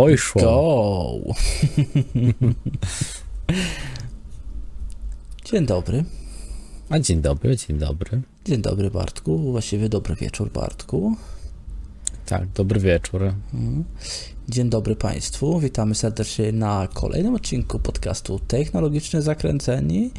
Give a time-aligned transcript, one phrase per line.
[0.00, 0.42] Pojszło.
[0.42, 1.34] Go!
[5.44, 6.04] Dzień dobry.
[6.90, 8.22] A dzień dobry, dzień dobry.
[8.44, 11.16] Dzień dobry Bartku, właściwie dobry wieczór Bartku.
[12.26, 13.34] Tak, dobry wieczór.
[14.48, 20.10] Dzień dobry Państwu, witamy serdecznie na kolejnym odcinku podcastu Technologicznie Zakręceni.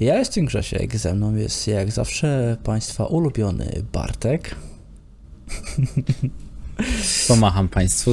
[0.00, 4.56] Ja jestem Grzesiek, ze mną jest jak zawsze Państwa ulubiony Bartek.
[7.28, 8.10] Pomacham Państwu.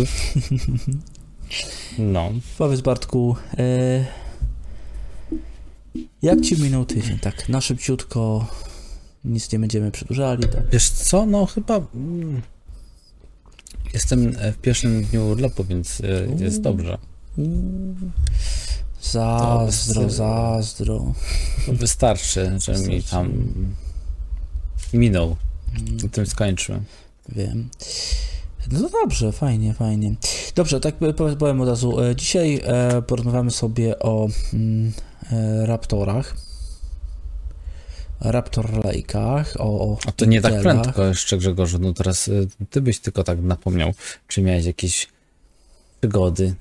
[1.97, 4.05] No, Powiedz Bartku, e,
[6.21, 7.19] jak Ci minął tydzień?
[7.19, 8.47] Tak, na szybciutko,
[9.25, 10.69] nic nie będziemy przedłużali, tak?
[10.71, 12.41] wiesz co, no chyba mm,
[13.93, 16.97] jestem e, w pierwszym dniu urlopu, więc e, jest dobrze.
[19.01, 21.13] Zazdro, To- zazdro.
[21.65, 23.33] To Wystarczy, że mi tam
[24.93, 25.35] minął.
[26.05, 26.83] I tym skończyłem.
[27.29, 27.69] Wiem.
[28.71, 30.15] No dobrze, fajnie, fajnie.
[30.55, 30.95] Dobrze, tak
[31.37, 32.01] powiem- od razu.
[32.01, 34.91] E, Dzisiaj e, porozmawiamy sobie o mm,
[35.31, 36.35] e, Raptorach.
[38.19, 42.29] Raptor Lake'ach, o, o A to nie tak prędko jeszcze Grzegorzu, no teraz
[42.69, 43.93] ty byś tylko tak napomniał,
[44.27, 45.07] czy miałeś jakieś
[46.01, 46.55] przygody.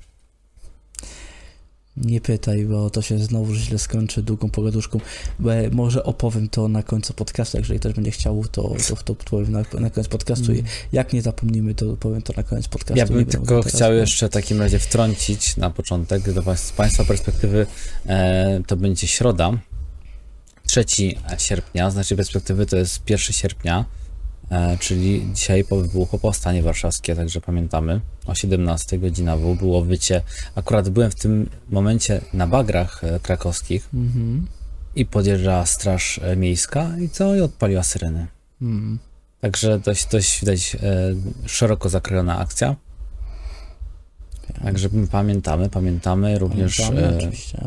[1.97, 4.99] Nie pytaj, bo to się znowu źle skończy długą pogaduszką.
[5.71, 9.59] Może opowiem to na końcu podcastu, jeżeli ktoś będzie chciał, to, to, to powiem na,
[9.79, 10.53] na koniec podcastu.
[10.53, 12.97] I Jak nie zapomnimy, to powiem to na koniec podcastu.
[12.99, 16.41] Ja Nie bym będę tylko chciał bo- jeszcze w takim razie wtrącić na początek, do
[16.41, 17.65] was- z Państwa perspektywy
[18.05, 19.51] e, to będzie środa,
[20.67, 20.85] 3
[21.37, 23.85] sierpnia, z naszej perspektywy to jest 1 sierpnia,
[24.79, 30.21] czyli dzisiaj po wybuchu powstanie warszawskie, także pamiętamy, o 17 godzina W było wycie,
[30.55, 34.47] akurat byłem w tym momencie na bagrach e, krakowskich Mhm.
[34.95, 38.27] i podjeżdżała straż e, miejska i co, i odpaliła syreny.
[38.61, 38.99] Mm.
[39.41, 40.79] Także dość, dość widać e,
[41.45, 42.75] szeroko zakrojona akcja.
[44.63, 47.61] Także my pamiętamy, pamiętamy, również Pamiętamy, e, oczywiście.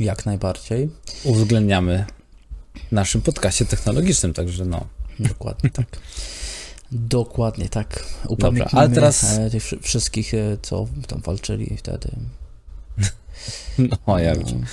[0.00, 0.90] Jak najbardziej.
[1.24, 2.04] uwzględniamy
[2.88, 4.86] w naszym podcaście technologicznym, także no.
[5.20, 5.86] Dokładnie tak.
[6.92, 8.04] Dokładnie tak.
[8.28, 12.10] Upamiętnimy ale teraz- e, tych wszy- wszystkich, e, co tam walczyli wtedy.
[14.06, 14.64] No, ja wiem.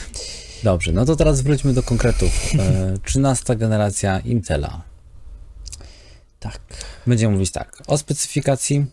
[0.64, 2.32] Dobrze, no to teraz wróćmy do konkretów.
[2.60, 4.82] E, 13 generacja Intela.
[6.40, 6.60] Tak.
[7.08, 8.86] Będziemy mówić tak, o specyfikacji,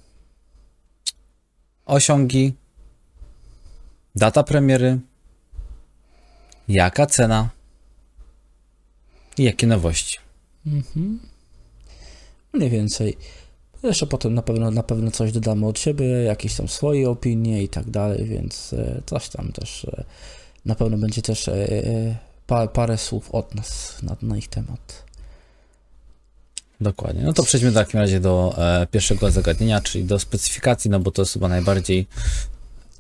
[1.87, 2.55] osiągi,
[4.15, 4.99] data premiery,
[6.69, 7.49] jaka cena
[9.39, 10.19] i jakie nowości.
[10.67, 11.21] Mhm.
[12.53, 13.17] Mniej więcej.
[13.83, 17.69] Jeszcze potem na pewno, na pewno coś dodamy od siebie, jakieś tam swoje opinie i
[17.69, 20.05] tak dalej, więc e, coś tam też e,
[20.65, 22.17] na pewno będzie też e,
[22.47, 25.05] pa, parę słów od nas na, na ich temat.
[26.81, 27.23] Dokładnie.
[27.23, 28.57] No to przejdźmy w takim razie do
[28.91, 32.07] pierwszego zagadnienia, czyli do specyfikacji, no bo to jest chyba najbardziej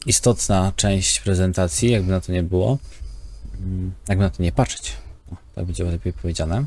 [0.06, 2.78] istotna część prezentacji, jakby na to nie było.
[3.60, 4.92] Mm, Jakby na to nie patrzeć.
[5.54, 6.64] Tak będzie lepiej powiedziane.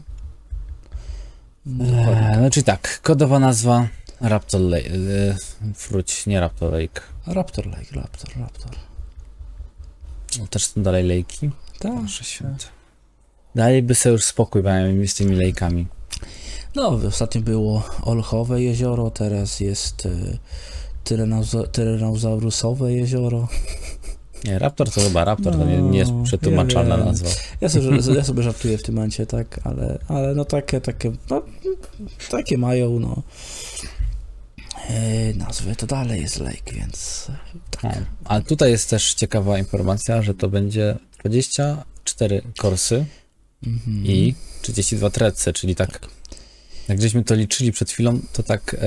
[1.67, 3.87] E, no czyli tak, kodowa nazwa
[4.21, 4.89] Raptor Lake.
[4.89, 5.35] E,
[5.89, 7.01] wróć, nie Raptor Lake.
[7.27, 8.71] Raptor Lake, Raptor, Raptor.
[10.39, 11.49] No, też są dalej lejki.
[11.79, 11.93] Tak.
[12.01, 12.65] Boże święty.
[13.55, 15.87] Dajby sobie już spokój mają z tymi lejkami.
[16.75, 20.37] No, ostatnio było Olchowe jezioro, teraz jest y,
[21.05, 23.47] Tyrannoza- Tyrannosaurusowe jezioro.
[24.43, 27.29] Nie, Raptor to chyba Raptor, to nie, nie jest No, przetłumaczalna ja nazwa.
[27.61, 27.87] Ja sobie,
[28.17, 31.41] ja sobie żartuję w tym momencie, tak, ale, ale no takie, takie, no,
[32.29, 33.23] takie mają, no,
[34.89, 37.27] e, nazwy, to dalej jest lake, więc
[37.83, 37.91] No,
[38.25, 43.05] ale tutaj jest też ciekawa informacja, że to będzie 24 korsy
[43.67, 44.05] mhm.
[44.05, 45.99] i 32 trecce, czyli tak,
[46.87, 48.75] jak żeśmy to liczyli przed chwilą, to tak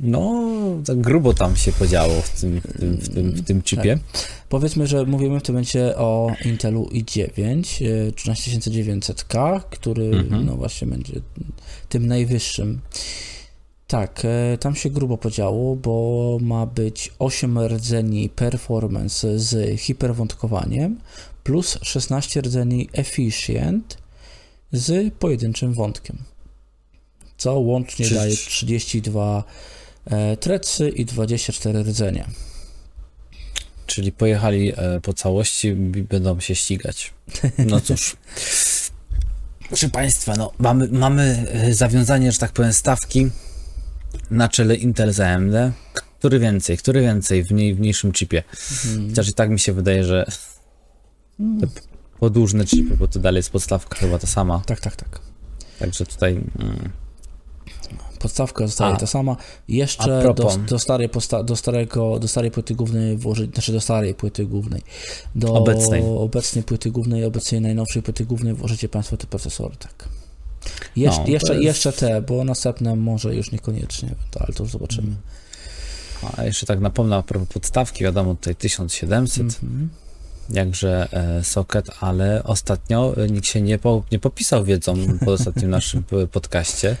[0.00, 0.49] no,
[0.86, 3.98] tak grubo tam się podziało w tym, w tym, w tym, w tym chipie.
[4.48, 10.46] Powiedzmy, że mówimy w tym momencie o Intelu i9 e, 13900K, który Mhm.
[10.46, 11.12] no właśnie będzie
[11.88, 12.80] tym najwyższym.
[13.86, 21.00] Tak, e, tam się grubo podziało, bo ma być 8 rdzeni performance z hiperwątkowaniem
[21.44, 23.98] plus 16 rdzeni efficient
[24.72, 26.18] z pojedynczym wątkiem.
[27.36, 29.79] Co łącznie Czy- daje 32 e,
[30.40, 32.26] trecy i 24 rdzenie.
[33.86, 35.74] Czyli pojechali e, po całości
[36.08, 37.12] będą się ścigać.
[37.58, 38.16] No cóż.
[39.68, 43.30] Proszę Państwa, no mamy, mamy e, zawiązanie, że tak powiem, stawki
[44.30, 45.54] na czele Intel z AMD.
[46.18, 48.42] Który więcej, który więcej w, mniej, w mniejszym chipie.
[48.86, 49.08] Mhm.
[49.08, 50.26] Chociaż i tak mi się wydaje, że
[51.60, 51.66] te
[52.20, 54.62] podłużne chipy, bo to dalej jest podstawka chyba ta sama.
[54.66, 55.20] Tak, tak, tak.
[55.78, 56.90] Także tutaj mm,
[58.20, 59.36] podstawka zostaje A, ta sama.
[59.68, 64.14] Jeszcze do, do, starej posta- do, starego, do starej płyty głównej włożyć, znaczy do starej
[64.14, 64.82] płyty głównej,
[65.34, 66.02] do Obecnej.
[66.04, 70.08] obecnej płyty głównej, obecnej najnowszej płyty głównej włożycie Państwo te procesory, tak.
[70.96, 74.72] Jesz, No, jeszcze, jest- jeszcze te, bo następne może już niekoniecznie, to, ale to już
[74.72, 75.16] zobaczymy.
[76.36, 79.88] A jeszcze tak napomnę a propos podstawki, wiadomo tutaj 1700, Mhm.
[80.50, 84.94] jakże e, socket, ale ostatnio e, nikt się nie, po, nie popisał wiedzą
[85.24, 86.96] po ostatnim naszym podcaście.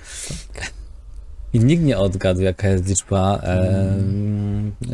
[1.52, 3.94] I nikt nie odgadł, jaka jest liczba e,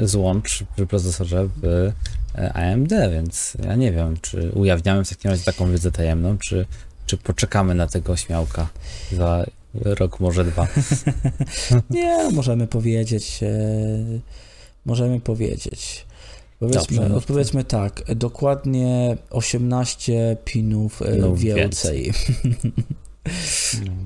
[0.03, 1.93] złącz przy procesorze w
[2.35, 6.67] e, AMD, więc ja nie wiem, czy ujawniamy w takim razie taką wiedzę tajemną, czy,
[7.07, 8.69] czy poczekamy na tego śmiałka
[9.13, 9.45] za
[9.75, 10.69] rok, może dwa.
[11.91, 13.41] Nie, możemy powiedzieć.
[13.43, 13.49] E,
[14.87, 16.07] możemy powiedzieć.
[16.59, 17.15] Powiedzmy, Dobrze.
[17.15, 22.13] odpowiedzmy tak, dokładnie 18 pinów No, więcej.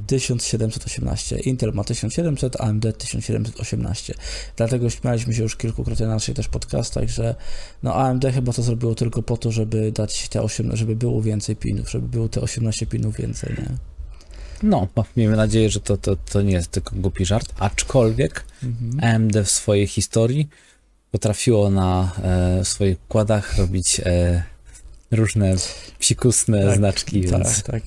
[0.06, 1.38] 1718.
[1.38, 4.14] Intel ma 1700, AMD 1718.
[4.56, 7.34] Dlatego śmialiśmy się już kilkukrotnie na naszych też podcastach, że
[7.82, 11.56] no AMD chyba to zrobiło tylko po to, żeby dać te 8, żeby było więcej
[11.56, 13.68] pinów, żeby było te 18 pinów więcej, nie?
[14.62, 19.14] No, miejmy nadzieję, że to, to, to nie jest tylko głupi żart, aczkolwiek Mhm.
[19.14, 20.48] AMD w swojej historii
[21.10, 24.42] potrafiło na e, swoich układach robić e,
[25.10, 25.54] różne
[25.98, 27.82] psikusne Tak, znaczki, więc Tak, tak.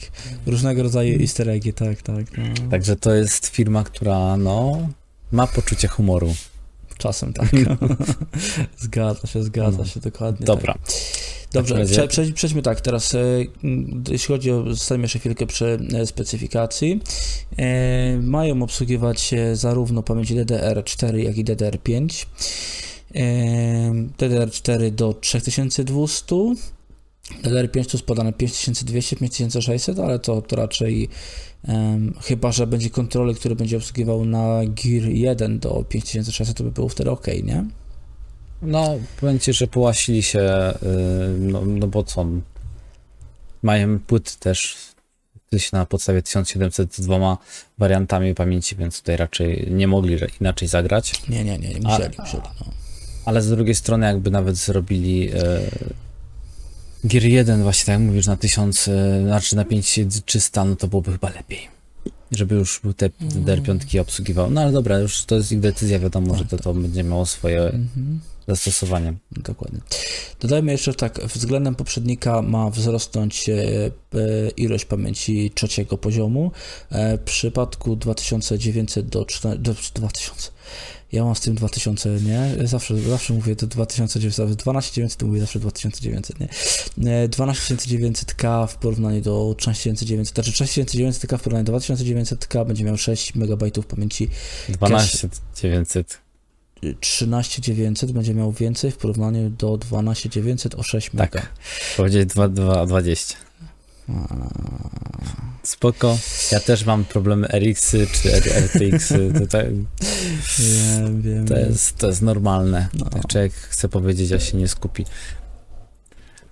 [0.45, 2.25] Różnego rodzaju easter eggi, tak, tak.
[2.37, 2.69] No.
[2.71, 4.87] także to jest firma, która no
[5.31, 6.35] ma poczucie humoru.
[6.97, 7.49] Czasem tak.
[8.77, 9.85] zgadza się, zgadza No.
[9.85, 10.45] się, dokładnie.
[10.45, 10.73] Dobra.
[10.73, 10.81] Tak.
[11.53, 13.19] Dobrze, W takim prze, przejdź, przejdźmy tak, teraz e,
[14.09, 17.01] jeśli chodzi o, zostajemy jeszcze chwilkę przy e, specyfikacji.
[17.57, 22.25] E, mają obsługiwać e, zarówno pamięci DDR4, jak i DDR5.
[23.15, 23.21] E,
[24.17, 26.35] DDR4 do 3200.
[27.43, 31.09] DDR5 to jest podane 5200, 5600, ale to, to raczej
[31.67, 36.71] em, chyba, że będzie kontroler, który będzie obsługiwał na Gear 1 do 5600, to by
[36.71, 37.65] było wtedy ok, nie?
[38.61, 38.95] No,
[39.41, 42.25] ci, że połasili się, y, no, no bo co,
[43.63, 44.77] mają płyty też
[45.51, 47.37] gdzieś na podstawie 1700 z dwoma
[47.77, 51.29] wariantami pamięci, więc tutaj raczej nie mogli inaczej zagrać.
[51.29, 52.71] Nie, nie, nie, nie musieli, musieli, no.
[53.25, 55.61] Ale z drugiej strony, jakby nawet zrobili e,
[57.03, 61.11] Gear 1, właśnie tak jak mówisz, na 1000, e, znaczy na 5300, no to byłoby
[61.11, 61.73] chyba lepiej.
[62.31, 64.51] Żeby już te DDR5 obsługiwał.
[64.51, 67.61] No ale dobra, już to jest ich decyzja, wiadomo, że to, to będzie miało swoje
[67.61, 68.19] Mhm.
[68.47, 69.13] zastosowanie.
[69.31, 69.79] Dokładnie.
[70.39, 73.91] Dodajmy jeszcze tak, względem poprzednika ma wzrosnąć e, e,
[74.57, 76.51] ilość pamięci trzeciego poziomu.
[76.91, 80.51] W przypadku 2900 do, 4, do 2000.
[81.13, 82.67] Ja mam z tym 2000, nie?
[82.67, 86.47] Zawsze, zawsze mówię do 2900, 12900 to mówię zawsze 2900, nie?
[87.11, 93.35] E, 12900K w porównaniu do 13900, znaczy 13900K w porównaniu do 2900K będzie miał 6
[93.35, 94.29] MB pamięci
[94.69, 96.23] 12 900.
[97.01, 101.33] 13900 będzie miał więcej w porównaniu do 12900 o 6 Tak.
[101.33, 101.47] mega.
[101.97, 103.35] Powiedzieć 2, 2, 20.
[105.63, 106.17] Spoko.
[106.51, 109.33] Ja też mam problemy RX-y czy RTX-y.
[109.39, 109.65] To, tak-
[110.59, 111.47] Wiem, wiem.
[111.47, 112.87] to, jest, to jest normalne.
[112.93, 113.05] No.
[113.09, 115.05] Tak człowiek chce powiedzieć, a się nie skupi.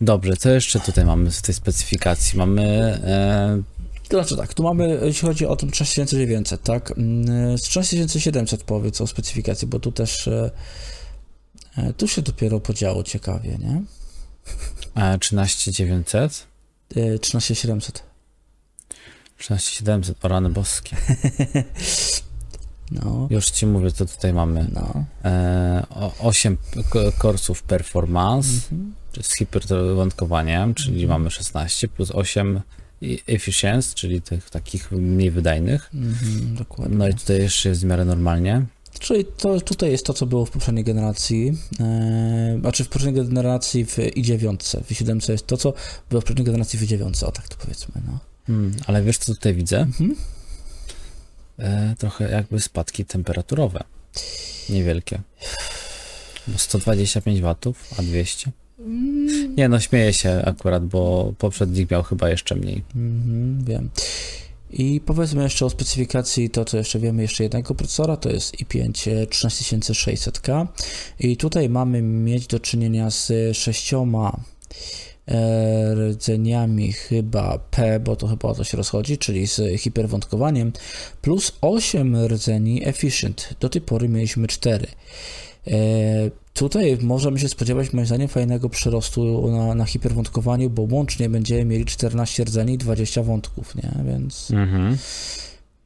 [0.01, 2.37] Dobrze, co jeszcze tutaj mamy w tej specyfikacji?
[2.37, 2.63] Mamy
[3.03, 3.61] e,
[4.09, 6.91] znaczy tak, tu mamy, jeśli chodzi o ten 6900, tak?
[6.97, 10.51] Mm, Z 6700 powiedz o specyfikacji, bo tu też e,
[11.77, 13.81] e, tu się dopiero podziało ciekawie, nie?
[15.03, 16.50] e, 13900, E,
[17.21, 18.03] 13700.
[19.37, 20.95] 13700, o rany boskie.
[22.91, 24.67] No, Już ci mówię, co tutaj mamy.
[24.73, 25.05] no.
[25.25, 26.57] E, o- 8
[26.89, 28.93] k- korsów performance, Mhm.
[29.21, 31.09] z hiperwątkowaniem, czyli Mhm.
[31.21, 32.61] mamy 16 plus 8
[33.01, 35.89] i- efficiency, czyli tych takich mniej wydajnych.
[35.93, 36.97] Mhm, dokładnie.
[36.97, 38.65] No i tutaj jeszcze jest w miarę normalnie.
[39.01, 43.85] Czyli to, tutaj jest to, co było w poprzedniej generacji, e, znaczy w poprzedniej generacji
[43.85, 45.73] w i9, w i7 jest to, co
[46.09, 48.19] było w poprzedniej generacji w i9, o tak to powiedzmy, no.
[48.47, 49.79] Hmm, ale wiesz, co tutaj widzę?
[49.79, 50.15] Mhm.
[51.59, 53.83] E, trochę jakby spadki temperaturowe.
[54.69, 55.21] Niewielkie.
[56.47, 58.51] Bo 125 watów, a 200.
[58.79, 62.83] Mm, Nie no, śmieję się akurat, bo poprzednik miał chyba jeszcze mniej.
[62.95, 63.89] Mhm, wiem.
[64.73, 68.91] I powiedzmy jeszcze o specyfikacji, to co jeszcze wiemy, jeszcze jednego procesora, to jest i5
[69.25, 70.67] 13600K
[71.19, 74.39] i tutaj mamy mieć do czynienia z sześcioma
[75.27, 80.71] e, rdzeniami chyba P, bo to chyba o to się rozchodzi, czyli z hiperwątkowaniem,
[81.21, 83.55] plus 8 rdzeni efficient.
[83.59, 84.87] Do tej pory mieliśmy 4.
[86.53, 91.85] Tutaj możemy się spodziewać, moim zdaniem, fajnego przyrostu na, na hiperwątkowaniu, bo łącznie będziemy mieli
[91.85, 93.91] 14 rdzeni i 20 wątków, nie?
[94.05, 94.97] Więc Mhm.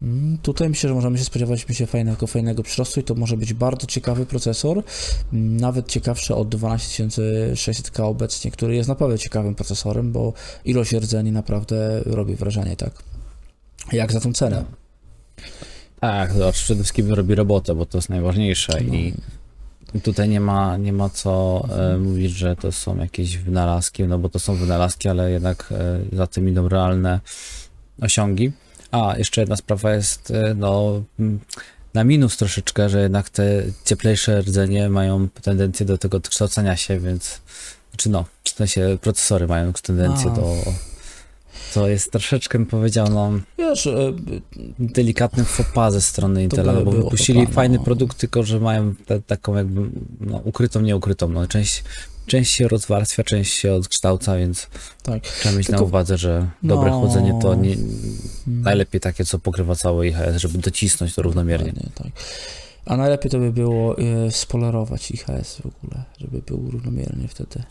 [0.02, 3.54] Mm, Tutaj myślę, że możemy się spodziewać się fajnego, fajnego przyrostu i to może być
[3.54, 4.84] bardzo ciekawy procesor,
[5.32, 10.34] nawet ciekawszy od 12600K obecnie, który jest naprawdę ciekawym procesorem, bo
[10.66, 12.92] ilość rdzeni naprawdę robi wrażenie, tak?
[13.92, 14.66] Jak za tą cenę?
[16.00, 18.94] Tak, to przede wszystkim robi robotę, bo to jest najważniejsze No.
[18.94, 19.14] i
[20.04, 24.30] tutaj nie ma, nie ma co e, mówić, że to są jakieś wynalazki, no bo
[24.30, 27.20] to są wynalazki, ale jednak e, za tym idą realne
[28.02, 28.52] osiągi.
[28.92, 31.04] A, jeszcze jedna sprawa jest, e, no,
[31.94, 37.42] na minus troszeczkę, że jednak te cieplejsze rdzenie mają tendencję do tego kształcenia się, więc,
[37.92, 40.36] znaczy no, w sensie procesory mają tendencję A.
[40.36, 40.56] do,
[41.76, 44.14] to jest troszeczkę, bym powiedział, no, Wiesz, e,
[44.80, 47.84] delikatnym pas ze strony Intela, by no bo wypuścili faux pas, fajny no.
[47.84, 49.82] produkt, tylko że mają te, taką jakby
[50.22, 51.28] no, ukrytą, nieukrytą.
[51.30, 51.84] No, część,
[52.26, 54.68] część się rozwarstwia, część się odkształca, więc
[55.04, 55.24] tak.
[55.24, 57.00] trzeba mieć Tylko- na uwadze, że dobre No.
[57.00, 58.62] chłodzenie to nie, Mm.
[58.62, 61.74] najlepiej takie, co pokrywa cały IHS, żeby docisnąć to równomiernie.
[61.96, 62.08] Tak.
[62.86, 67.64] A najlepiej to by było e, spolerować IHS w ogóle, żeby był równomiernie wtedy.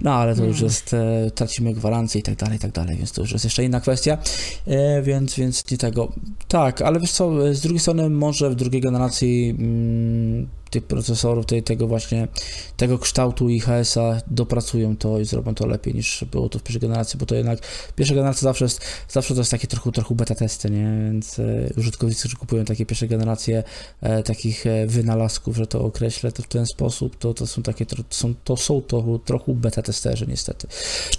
[0.00, 3.12] No ale to już jest, e, tracimy gwarancję i tak dalej, i tak dalej, więc
[3.12, 4.18] to już jest jeszcze inna kwestia,
[4.66, 6.12] e, więc, więc nie tego.
[6.48, 11.46] Tak, ale wiesz co, e, z drugiej strony może w drugiej generacji mm, tych procesorów,
[11.46, 12.28] tej, tego właśnie,
[12.76, 17.18] tego kształtu IHS-a dopracują to i zrobią to lepiej niż było to w pierwszej generacji,
[17.18, 17.58] bo to jednak
[17.96, 21.44] pierwsza generacja zawsze jest, zawsze to jest takie trochę, trochę beta testy, nie, więc e,
[21.76, 23.62] użytkownicy, którzy kupują takie pierwsze generacje
[24.00, 27.86] e, takich e, wynalazków, że to określę to w ten sposób, to, to są takie,
[27.86, 30.66] tro, są, to są to trochę beta testerzy niestety.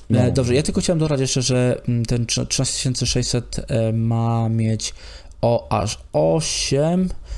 [0.09, 0.19] No.
[0.19, 4.93] E, Dobrze, ja tylko chciałem dodać jeszcze, że mm, ten 13600 e, ma mieć
[5.41, 7.29] o aż 8 e,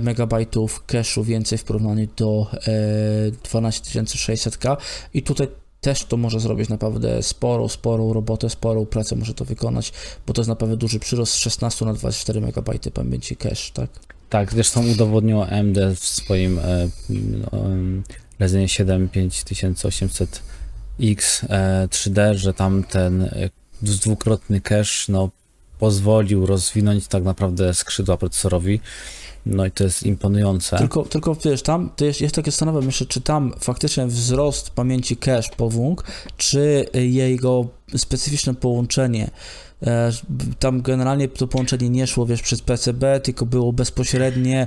[0.00, 4.76] megabajtów cache'u więcej w porównaniu do e, 12600K
[5.14, 5.48] i tutaj
[5.80, 9.92] też to może zrobić naprawdę sporą, sporą robotę, sporą pracę może to wykonać,
[10.26, 13.90] bo to jest naprawdę duży przyrost z 16 na 24 megabajty pamięci cache, tak?
[14.30, 16.88] Tak, zresztą udowodniło AMD w swoim e,
[18.38, 23.50] Ryzenie 7 5800X e, 3D, że tam ten e,
[23.82, 25.30] dwukrotny cache no,
[25.78, 28.80] pozwolił rozwinąć tak naprawdę skrzydła procesorowi.
[29.46, 30.78] No i to jest imponujące.
[30.78, 35.16] Tylko, tylko wiesz, tam to jest, jest takie zastanawiam jeszcze, czy tam faktycznie wzrost pamięci
[35.16, 36.04] cache powóg,
[36.36, 37.66] czy jego
[37.96, 39.30] specyficzne połączenie.
[39.86, 40.10] E,
[40.58, 44.66] Tam generalnie to połączenie nie szło, wiesz, przez PCB, tylko było bezpośrednie,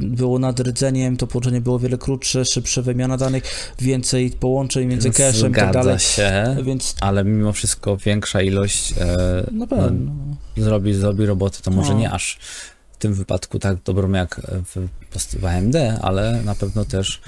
[0.00, 5.50] było nad rdzeniem, to połączenie było wiele krótsze, szybsze wymiana danych, więcej połączeń między cache'em
[5.50, 5.98] i tak dalej.
[5.98, 10.12] się, Więc ale mimo wszystko większa ilość e, pewno.
[10.56, 11.98] zrobi, zrobi roboty, to może No.
[11.98, 12.38] nie aż
[13.00, 14.40] tym wypadku tak dobrą jak
[14.74, 14.88] w,
[15.40, 17.20] w AMD, ale na pewno też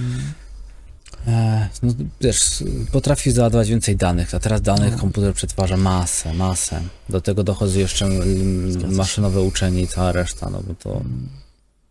[1.26, 4.98] e, no, wiesz, potrafi załadować więcej danych, a teraz danych No.
[4.98, 6.80] komputer przetwarza masę, masę.
[7.08, 11.02] Do tego dochodzi jeszcze mm, maszynowe uczenie i cała reszta, no bo to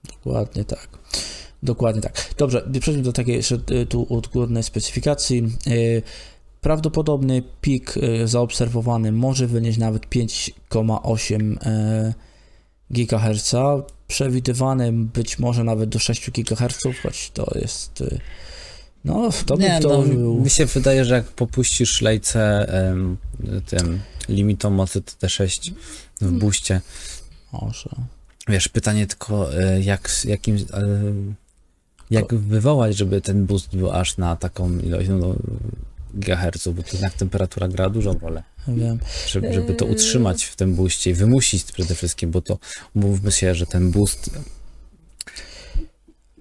[0.04, 0.88] Dokładnie tak.
[1.64, 2.34] Dokładnie tak.
[2.38, 3.58] Dobrze, przejdźmy do takiej jeszcze
[3.90, 5.58] tu odgórnej specyfikacji.
[5.68, 6.02] Y,
[6.62, 7.96] Prawdopodobny pik
[8.26, 11.58] zaobserwowany może wynieść nawet 5,8
[12.10, 12.14] y,
[12.92, 13.54] GHz.
[14.08, 18.02] Przewidywany być może nawet do 6 GHz, choć to jest.
[18.02, 18.20] y,
[19.06, 20.42] No, to by to no, był.
[20.42, 23.18] mi się wydaje, że jak popuścisz lejce em,
[23.66, 25.72] tym limitom mocy TT6
[26.16, 26.40] w Hmm.
[26.40, 26.82] buście,
[27.52, 27.90] Może.
[28.48, 30.84] Wiesz, pytanie tylko, e, jak, jakim, e,
[32.12, 35.36] jak wywołać, żeby ten boost był aż na taką ilość no,
[36.20, 39.00] gigaherców, bo to jednak temperatura gra dużą rolę, Wiem.
[39.28, 42.58] żeby, żeby to utrzymać w tym boostie i wymusić przede wszystkim, bo to
[42.96, 44.30] umówmy się, że ten boost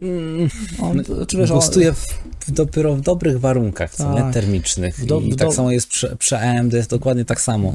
[0.03, 0.51] mm,
[0.83, 2.07] On, czy wiesz, on, boostuje w,
[2.41, 3.97] w dopiero w dobrych warunkach?
[3.97, 4.35] Tak.
[4.35, 7.75] Termicznych do- i tak do- samo jest przy, przy AMD, jest dokładnie tak samo.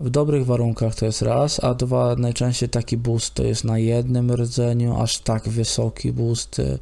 [0.00, 4.32] W dobrych warunkach to jest raz, a dwa, najczęściej taki boost to jest na jednym
[4.32, 6.58] rdzeniu, aż tak wysoki boost.
[6.58, 6.78] y,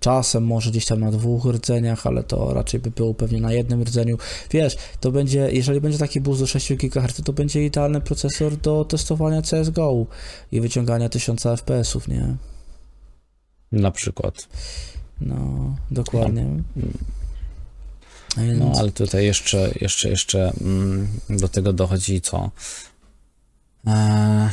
[0.00, 3.82] Czasem może gdzieś tam na dwóch rdzeniach, ale to raczej by było pewnie na jednym
[3.82, 4.16] rdzeniu.
[4.50, 8.84] Wiesz, to będzie, jeżeli będzie taki boost do 6 GHz, to będzie idealny procesor do
[8.84, 10.06] testowania CSGO
[10.52, 12.36] i wyciągania 1000 FPS-ów, nie?
[13.72, 14.48] Na przykład.
[15.20, 16.46] No, dokładnie.
[18.46, 22.50] Więc, No, ale tutaj jeszcze, jeszcze, jeszcze mm, do tego dochodzi co?
[23.86, 24.50] Eee,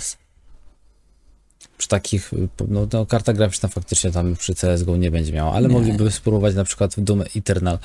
[1.77, 2.31] przy takich,
[2.67, 5.73] no, no karta graficzna faktycznie tam przy CSGO nie będzie miała, ale Nie.
[5.73, 7.79] mogliby spróbować na przykład w Doom Eternal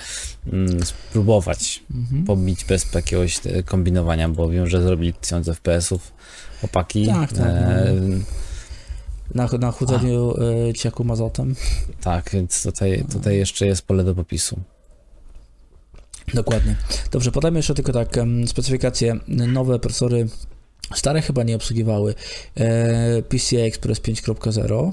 [0.53, 2.25] mm, spróbować mhm.
[2.25, 6.13] pobić bez jakiegoś e, kombinowania, bo wiem, że zrobili 1000 FPS-ów
[6.63, 7.07] opaki.
[7.07, 7.95] Tak, tak, e,
[9.35, 10.35] Na, na chłodzeniu
[10.71, 11.55] y, ciaku azotem.
[12.01, 14.61] tak, więc tutaj, tutaj jeszcze jest pole do popisu.
[16.35, 16.77] Dokładnie.
[17.11, 18.09] Dobrze, podajmy jeszcze tylko tak
[18.47, 19.17] specyfikacje.
[19.29, 20.29] Nowe procesory
[20.95, 22.15] Stare chyba nie obsługiwały
[22.55, 24.93] e, PCI Express 5.0.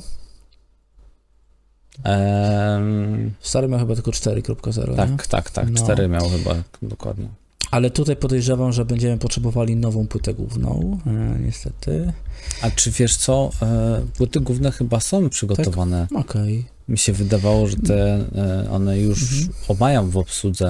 [2.03, 4.89] Em, Stary miał chyba tylko 4.0.
[4.89, 4.96] nie?
[4.96, 5.70] tak, tak, tak.
[5.70, 5.84] No.
[5.84, 7.27] Cztery miał chyba dokładnie.
[7.72, 12.13] Ale tutaj podejrzewam, że będziemy potrzebowali nową płytę główną, e, niestety.
[12.62, 13.51] A czy wiesz co?
[13.62, 16.08] E, płyty główne chyba są przygotowane.
[16.15, 19.50] Okej, Mi się wydawało, że te e, one już Mhm.
[19.67, 20.70] omają w obsłudze.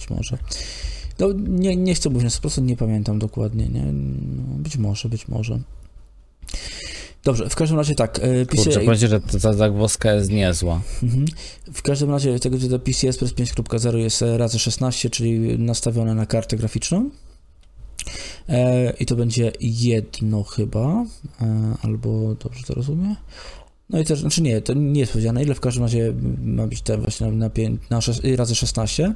[0.00, 0.38] Być może.
[1.18, 3.82] No, nie, nie chcę mówić na 100%, nie pamiętam dokładnie, nie?
[3.92, 5.60] No, być może, być może.
[7.24, 10.80] Dobrze, w każdym razie tak, e, PCI, Kurczę, powiem że ta zagwozdka jest niezła.
[11.02, 11.26] Mhm.
[11.72, 16.56] W każdym razie tego że PC Express 5.0 jest razy 16, czyli nastawione na kartę
[16.56, 17.10] graficzną.
[18.48, 21.04] E, I to będzie jedno chyba,
[21.40, 23.16] e, albo dobrze to rozumiem.
[23.92, 26.82] No i też, znaczy nie, to nie jest powiedziane ile, w każdym razie ma być
[26.82, 29.14] ten właśnie na, na, pię- na szes- i razy 16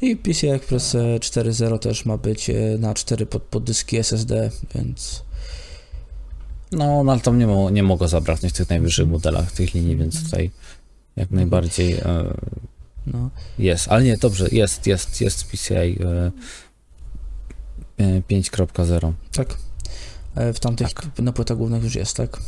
[0.00, 4.50] i PCI Express e, 4.0 też ma być e, na 4 pod, pod dyski SSD,
[4.74, 5.22] więc
[6.72, 9.96] No, no ale tam nie, mo- nie mogło zabraknąć w tych najwyższych modelach tych linii,
[9.96, 10.50] więc tutaj
[11.16, 12.34] jak najbardziej e,
[13.06, 13.88] no, jest.
[13.88, 16.32] Ale nie, dobrze, jest, jest, jest PCI e,
[18.30, 19.12] 5.0.
[19.32, 19.56] tak.
[20.34, 20.88] E, W tamtych,
[21.18, 22.38] na płytach głównych już jest, tak?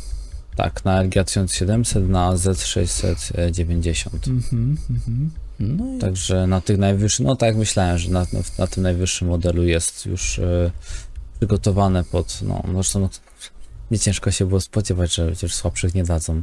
[0.57, 4.09] Tak, na LG 1700, na Z690.
[4.27, 5.31] Mhm, mhm.
[5.59, 8.25] No i Także na tych najwyższych, no tak myślałem, że na,
[8.59, 10.71] na tym najwyższym modelu jest już e,
[11.39, 13.09] przygotowane pod, no zresztą no,
[13.91, 16.41] nie ciężko się było spodziewać, że przecież słabszych nie dadzą.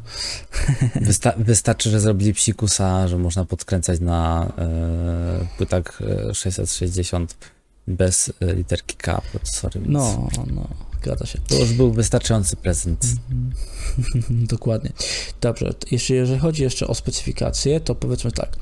[1.06, 7.37] Wysta wystarczy, że zrobili psikusa, że można podkręcać na e, płytach e, 660
[7.88, 10.68] bez e, literki K procesory, więc No, no,
[11.04, 11.38] zgadza się.
[11.49, 13.04] to już był wystarczający prezent.
[13.30, 13.52] Mhm.
[14.54, 14.92] Dokładnie.
[15.40, 18.56] Dobrze, jeszcze jeżeli chodzi jeszcze o specyfikację, to powiedzmy tak.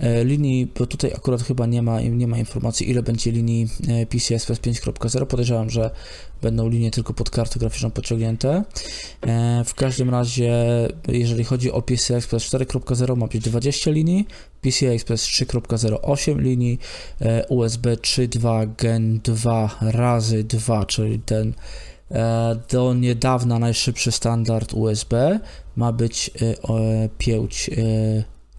[0.00, 4.06] E, linii, bo tutaj akurat chyba nie ma, nie ma informacji, ile będzie linii e,
[4.34, 5.26] Express 5.0.
[5.26, 5.90] Podejrzewam, że
[6.42, 8.64] będą linie tylko pod kartę graficzną podciągnięte.
[9.26, 10.54] E, w każdym razie,
[11.08, 14.26] jeżeli chodzi o PCI Express 4.0, ma być 20 linii,
[14.60, 16.78] PCI Express 3.0 8 linii,
[17.20, 21.54] e, USB 3.2 Gen 2 razy 2, czyli ten
[22.10, 25.40] E, Do niedawna najszybszy standard USB
[25.76, 26.30] ma być
[27.18, 27.70] pięć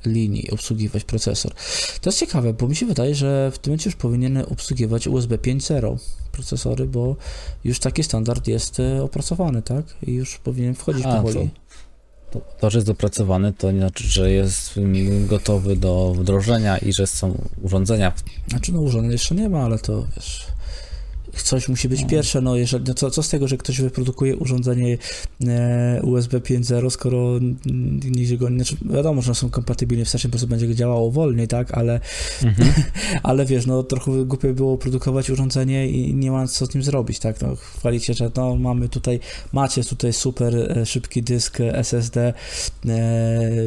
[0.08, 1.54] linii, obsługiwać procesor.
[2.02, 5.38] To jest ciekawe, bo mi się wydaje, że w tym momencie już powinien obsługiwać USB
[5.38, 5.98] 5.0
[6.32, 7.15] procesory, bo
[7.63, 9.86] już taki standard jest e, opracowany, tak?
[10.08, 11.50] I już powinien wchodzić A, powoli.
[12.32, 14.80] To, to, że jest dopracowany, to nie znaczy, że jest
[15.26, 18.13] gotowy do wdrożenia i że są urządzenia
[18.48, 20.48] Znaczy, no urządzeń jeszcze nie ma, ale to wiesz.
[21.43, 22.08] Coś musi być No.
[22.08, 24.97] pierwsze, no jeżeli, no co, co z tego, że ktoś wyprodukuje urządzenie
[25.47, 27.39] e, USB 5.0, skoro
[28.12, 31.71] nigdzie go nie, znaczy wiadomo, że są kompatybilne, wystarczy po prostu będzie działało wolniej, tak,
[31.78, 32.00] ale,
[32.43, 32.73] Mhm.
[33.23, 37.19] ale wiesz, no trochę głupio było produkować urządzenie i nie ma co z nim zrobić,
[37.19, 39.19] tak, no chwalicie, że no mamy tutaj,
[39.54, 42.34] macie tutaj super e, szybki dysk SSD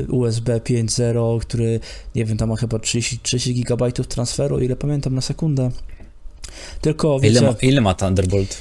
[0.08, 1.80] USB 5.0, który,
[2.14, 5.70] nie wiem, tam ma chyba 30, 30 GB transferu, ile pamiętam na sekundę.
[6.80, 8.56] Tylko wiecie, Ile ma, ile ma Thunderbolt?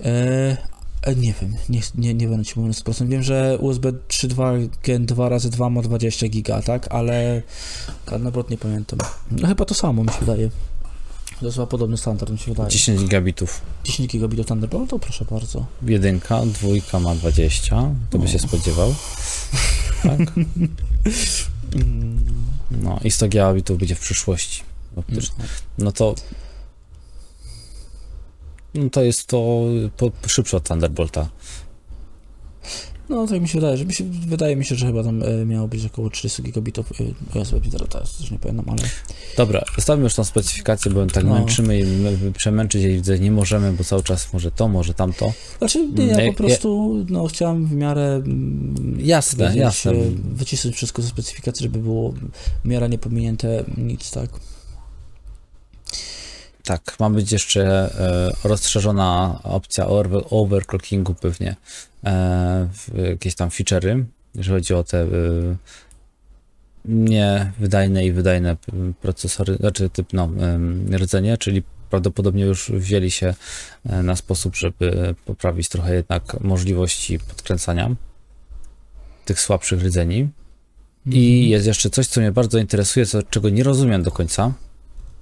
[0.00, 0.56] e,
[1.02, 3.08] e, nie wiem, nie, nie, nie będę ci mówił na 100%.
[3.08, 7.42] Wiem, że USB 3.2 Gen 2 razy 2 ma 20 giga, tak, ale
[8.06, 8.98] Thunderbolt nie pamiętam.
[9.30, 10.50] No chyba to samo mi się wydaje.
[11.40, 12.70] To jest chyba podobny standard, mi się wydaje.
[12.70, 13.60] 10 gigabitów.
[13.84, 15.66] 10 gigabitów Thunderboltu, proszę bardzo.
[15.82, 18.28] Jedynka, dwójka ma 20, to by O.
[18.28, 18.94] się spodziewał.
[20.02, 20.20] Tak?
[21.74, 22.24] Mm,
[22.82, 24.62] No i 100 gigabitów będzie w przyszłości.
[24.96, 25.48] optycznej.
[25.78, 26.22] No to no
[28.92, 29.64] to jest to
[29.96, 31.28] po, szybsze od Thunderbolta.
[33.08, 35.44] No, tak mi się wydaje, że mi się, wydaje mi się, że chyba tam e,
[35.46, 36.92] miało być około 30 gigabitów
[37.34, 38.88] e, USB 5.0, teraz też nie pamiętam, ale
[39.36, 41.34] Dobra, zostawmy już tą specyfikację, bo tak No.
[41.34, 41.84] męczymy i
[42.32, 45.32] przemęczyć jej widzę nie możemy, bo cały czas może to, może tamto.
[45.58, 49.92] Znaczy, nie, ja Mm, po ja- prostu no, chciałem w miarę mm, Jasne, jasne.
[49.92, 49.94] e,
[50.34, 52.14] wycisnąć wszystko ze specyfikacji, żeby było
[52.64, 54.30] w miarę niepominięte nic, tak?
[56.64, 61.56] Tak, ma być jeszcze e, rozszerzona opcja over, overclockingu pewnie,
[62.04, 62.68] e,
[63.10, 65.06] jakieś tam feature'y, jeżeli chodzi o te e,
[66.84, 68.56] niewydajne i wydajne
[69.00, 70.28] procesory, znaczy typ, no,
[70.96, 73.34] rdzenie, czyli prawdopodobnie już wzięli się
[73.84, 77.90] na sposób, żeby poprawić trochę jednak możliwości podkręcania
[79.24, 80.28] tych słabszych rdzeni.
[81.06, 84.52] I jest jeszcze coś, co mnie bardzo interesuje, co, czego nie rozumiem do końca.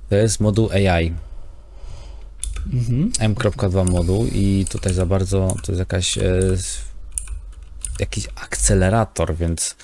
[0.09, 1.13] To jest moduł AI.
[2.73, 3.11] Mhm.
[3.19, 6.23] M.2 moduł i tutaj za bardzo to jest jakaś e,
[8.01, 9.77] jakiś akcelerator, więc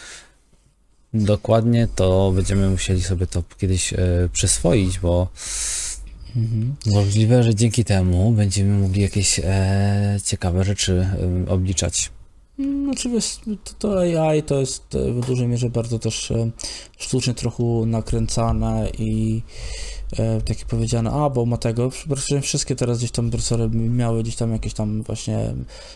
[1.15, 3.99] dokładnie to będziemy musieli sobie to kiedyś e,
[4.33, 5.29] przyswoić, bo
[6.37, 6.77] Mhm.
[6.87, 11.07] Możliwe, że dzięki temu będziemy mogli jakieś e, ciekawe rzeczy
[11.47, 12.11] e, obliczać.
[12.85, 16.33] Znaczy wiesz, to, to AI to jest e, w dużej mierze bardzo też
[16.99, 19.43] sztucznie trochę nakręcane i
[20.17, 24.37] e, takie powiedziane, a bo ma tego, praktycznie wszystkie teraz gdzieś tam procesory miały gdzieś
[24.37, 25.55] tam jakieś tam właśnie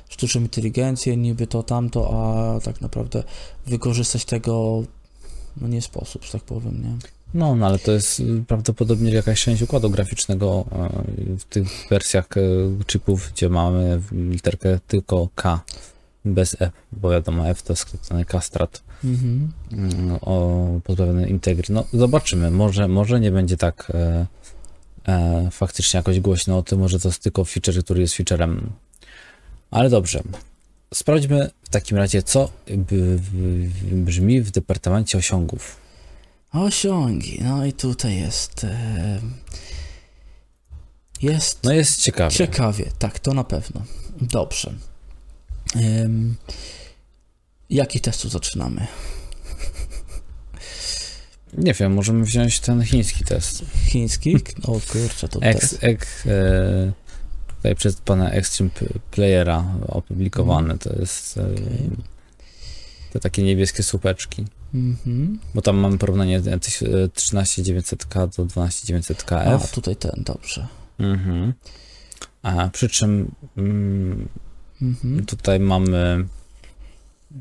[0.08, 3.22] sztuczną inteligencję, niby to tamto, a tak naprawdę
[3.66, 4.82] wykorzystać tego
[5.60, 6.96] no nie sposób, że tak powiem, nie?
[7.34, 10.88] No, no ale to jest prawdopodobnie jakaś część układu graficznego e,
[11.38, 12.40] w tych wersjach e,
[12.86, 15.60] chipów, gdzie mamy literkę tylko K
[16.24, 19.52] bez F, bo wiadomo, F to skrócony kastrat Mhm.
[19.72, 21.64] mm, o pozbawiony integry.
[21.74, 24.26] No, zobaczymy, może, może nie będzie tak e,
[25.08, 28.70] e, faktycznie jakoś głośno o tym, może to jest tylko feature, który jest featurem.
[29.70, 30.22] Ale dobrze.
[30.94, 32.50] Sprawdźmy w takim razie, co
[33.92, 35.76] brzmi w departamencie osiągów.
[36.52, 39.20] Osiągi, no i tutaj jest e,
[41.22, 42.36] jest No jest ciekawie.
[42.36, 43.82] Ciekawie, tak, to na pewno.
[44.20, 44.72] Dobrze.
[47.74, 48.86] Jaki testu zaczynamy?
[51.58, 53.64] Nie wiem, możemy wziąć ten chiński test.
[53.88, 54.36] Chiński?
[54.62, 55.78] O kurczę, to Ex, test.
[55.84, 56.92] ex, e,
[57.56, 58.70] tutaj przez pana Extreme
[59.10, 60.78] Playera opublikowany.
[60.78, 61.48] To jest e,
[63.12, 64.44] te takie niebieskie słupeczki.
[64.74, 65.38] Mhm.
[65.54, 69.64] Bo tam mamy porównanie e, tyś- e, 13900K do 12900KF.
[69.64, 70.66] A, tutaj ten, dobrze.
[70.98, 71.52] Mhm.
[72.42, 74.28] A przy czym mm,
[74.82, 75.26] Mhm.
[75.26, 76.24] tutaj mamy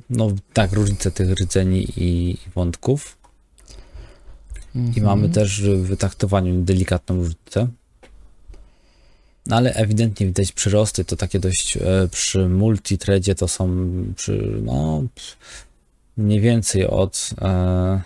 [0.10, 3.17] no tak, różnicę tych rdzeni i, i wątków.
[4.75, 5.06] I Mhm.
[5.06, 7.67] mamy też w wytaktowaniu delikatną różnicę.
[9.45, 13.69] No ale ewidentnie widać przyrosty, to takie dość e, przy multithreadzie to są
[14.15, 15.04] przy, no
[16.17, 18.01] mniej więcej od e,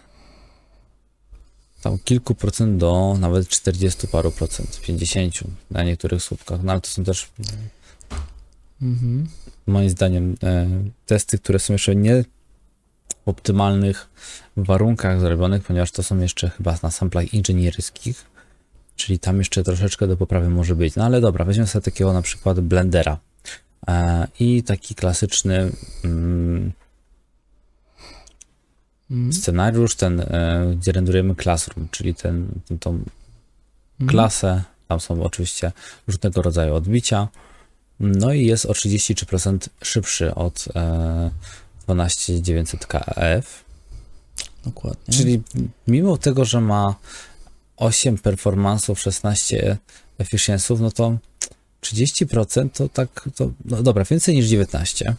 [1.82, 5.34] tam kilku procent do nawet 40 paru procent, 50
[5.71, 7.28] na niektórych słupkach, no ale to są też
[8.82, 9.28] Mhm.
[9.67, 10.67] Moim zdaniem e,
[11.06, 12.23] testy, które są jeszcze nie
[13.25, 14.10] w optymalnych
[14.58, 18.25] warunkach zrobionych, ponieważ to są jeszcze chyba na samplach inżynierskich,
[18.95, 20.95] czyli tam jeszcze troszeczkę do poprawy może być.
[20.95, 23.17] No ale dobra, weźmy sobie takiego na przykład Blendera
[23.88, 25.71] e, i taki klasyczny
[26.04, 26.71] mm,
[29.12, 29.34] Mhm.
[29.34, 32.47] scenariusz, ten, e, gdzie renderujemy Classroom, czyli ten,
[32.80, 34.10] tą Mhm.
[34.10, 34.63] klasę.
[34.88, 35.71] Tam są oczywiście
[36.08, 37.28] różnego rodzaju odbicia.
[37.99, 41.31] No i jest o 33% szybszy od e,
[41.88, 43.43] 12900KF.
[44.65, 45.13] Dokładnie.
[45.13, 45.41] Czyli
[45.88, 46.95] mimo tego, że ma
[47.77, 49.77] 8 performance'ów, 16
[50.19, 51.17] efficiency'ów, no to
[51.81, 55.15] 30% to tak, to, no dobra, więcej niż 19.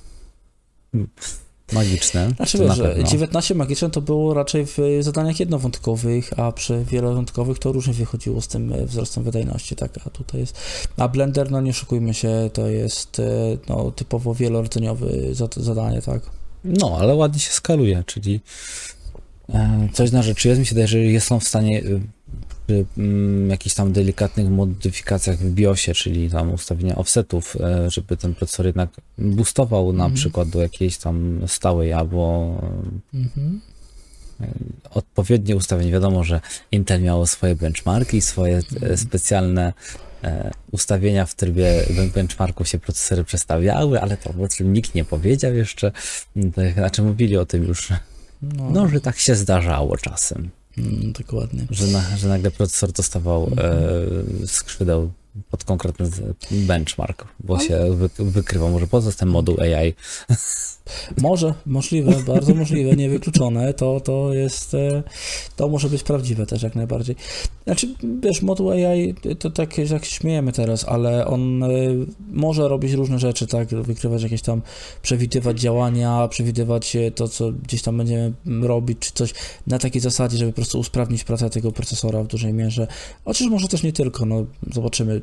[1.73, 2.31] Magiczne.
[2.37, 3.09] Znaczy wiesz, że pewno.
[3.09, 8.49] 19 magiczne to było raczej w zadaniach jednowątkowych, a przy wielowątkowych to różnie wychodziło z
[8.49, 10.59] tym e, wzrostem wydajności, tak, a tutaj jest,
[10.97, 13.23] a Blender, no nie oszukujmy się, to jest e,
[13.69, 16.23] no, typowo wielordzeniowy zad- zadanie, tak.
[16.65, 18.41] No, ale ładnie się skaluje, czyli
[19.55, 20.61] e, coś na rzeczy jest.
[20.61, 21.83] Mi się wydaje, że jest są w stanie
[22.67, 28.35] przy mm, jakichś tam delikatnych modyfikacjach w BIOSie, czyli tam ustawienia offsetów, e, żeby ten
[28.35, 30.15] procesor jednak boostował na Mhm.
[30.15, 32.55] przykład do jakiejś tam stałej albo
[33.15, 33.61] Mhm.
[34.91, 35.91] odpowiednie ustawień.
[35.91, 36.41] Wiadomo, że
[36.73, 39.73] Intel miało swoje benchmarki, swoje e, specjalne
[40.25, 45.55] e, ustawienia w trybie ben- benchmarku się procesory przestawiały, ale to o nikt nie powiedział
[45.55, 45.93] jeszcze.
[46.37, 47.89] Mm, Znaczy mówili o tym już,
[48.43, 50.51] No, no, że tak się zdarzało czasem,
[51.19, 51.67] dokładnie.
[51.71, 55.11] że, na, że nagle procesor dostawał e, skrzydeł
[55.51, 56.11] pod konkretny
[56.51, 58.71] benchmark, bo się wy, wykrywał.
[58.71, 59.95] Może po co jest ten moduł AI?
[61.21, 65.03] Może, możliwe, bardzo możliwe, niewykluczone, to, to jest, e,
[65.57, 67.17] to może być prawdziwe też jak najbardziej.
[67.65, 67.89] Znaczy,
[68.23, 71.69] wiesz, moduł AI, to tak jak śmiejemy teraz, ale on e,
[72.33, 74.63] może robić różne rzeczy, tak, wykrywać jakieś tam,
[75.03, 79.35] przewidywać działania, przewidywać e, to, co gdzieś tam będziemy robić, czy coś
[79.67, 82.87] na takiej zasadzie, żeby po prostu usprawnić pracę tego procesora w dużej mierze.
[83.25, 85.23] Chociaż może też nie tylko, no zobaczymy.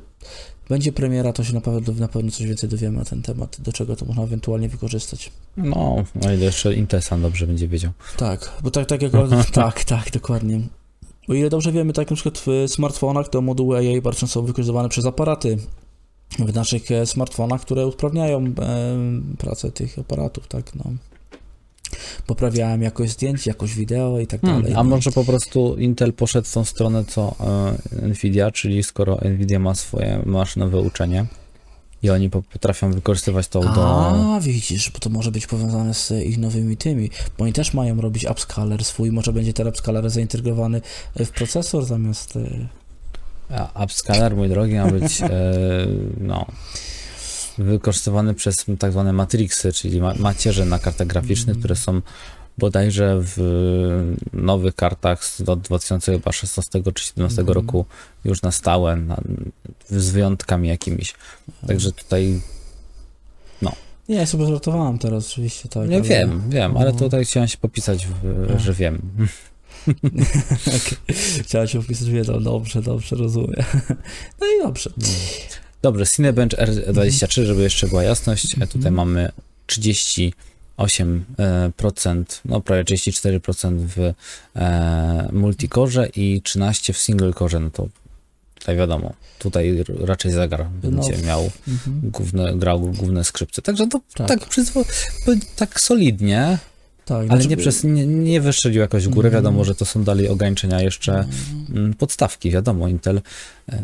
[0.69, 3.73] Będzie premiera, to się na pewno, na pewno coś więcej dowiemy na ten temat, do
[3.73, 5.31] czego to można ewentualnie wykorzystać.
[5.57, 7.91] No, o ile jeszcze Intel sam dobrze będzie wiedział.
[8.17, 9.11] Tak, bo tak, tak jak.
[9.53, 10.61] tak, tak, dokładnie.
[11.27, 14.45] O ile dobrze wiemy, tak na przykład w smartfonach to moduły AI bardzo często są
[14.45, 15.57] wykorzystywane przez aparaty
[16.39, 18.53] w naszych e, smartfonach, które usprawniają e,
[19.37, 20.83] pracę tych aparatów, tak, no.
[22.27, 24.75] Poprawiają jakość zdjęć, jakość wideo i tak Hmm, dalej.
[24.75, 24.89] a no.
[24.89, 27.35] może po prostu Intel poszedł w tą stronę co
[28.01, 31.25] e, Nvidia, czyli skoro Nvidia ma swoje maszynowe uczenie
[32.03, 34.35] i oni po- potrafią wykorzystywać to do...
[34.35, 38.01] A, widzisz, bo to może być powiązane z ich nowymi tymi, bo oni też mają
[38.01, 40.81] robić upscaler swój, może będzie ten upscaler zaintegrowany
[41.15, 42.35] w procesor zamiast...
[42.35, 45.29] e, A upscaler, mój drogi, ma być e,
[46.21, 46.45] no,
[47.57, 52.01] wykorzystywany przez tak zwane matrixy, czyli ma macierze na kartach graficznych, które są
[52.57, 57.55] bodajże w nowych kartach z od 2016 czy 2017 Mhm.
[57.55, 57.85] roku
[58.25, 59.17] już na stałe, na,
[59.89, 61.13] z wyjątkami jakimiś.
[61.67, 62.41] Także tutaj,
[64.09, 65.89] Nie, ja sobie żartowałem teraz oczywiście, tak.
[65.89, 66.99] nie ale- wiem, wiem, ale no.
[66.99, 68.13] tutaj chciałem się popisać, w,
[68.55, 68.59] A.
[68.59, 69.01] że wiem.
[70.67, 71.15] Okej.
[71.43, 73.63] Chciałem się opisać, że no, dobrze, dobrze, rozumiem.
[74.41, 74.89] No i dobrze.
[75.83, 78.95] Dobrze, Cinebench R23, żeby jeszcze była jasność, e, tutaj Mhm.
[78.95, 79.31] mamy
[79.67, 84.13] 38%, no prawie 34% w
[84.55, 87.87] e, multicore i 13% w single core, no to
[88.59, 92.01] tutaj wiadomo, tutaj raczej zegar będzie No, miał Mhm.
[92.11, 94.27] główne, grał główne skrzypce, także to Tak.
[94.27, 94.85] tak, przyzwo-
[95.55, 96.57] tak solidnie,
[97.05, 99.43] Tak, ale znaczy- nie, przez, nie, nie wystrzelił jakoś w górę, Mhm.
[99.43, 101.25] wiadomo, że to są dalej ograniczenia jeszcze
[101.69, 103.21] mm, podstawki, wiadomo, Intel
[103.71, 103.79] e,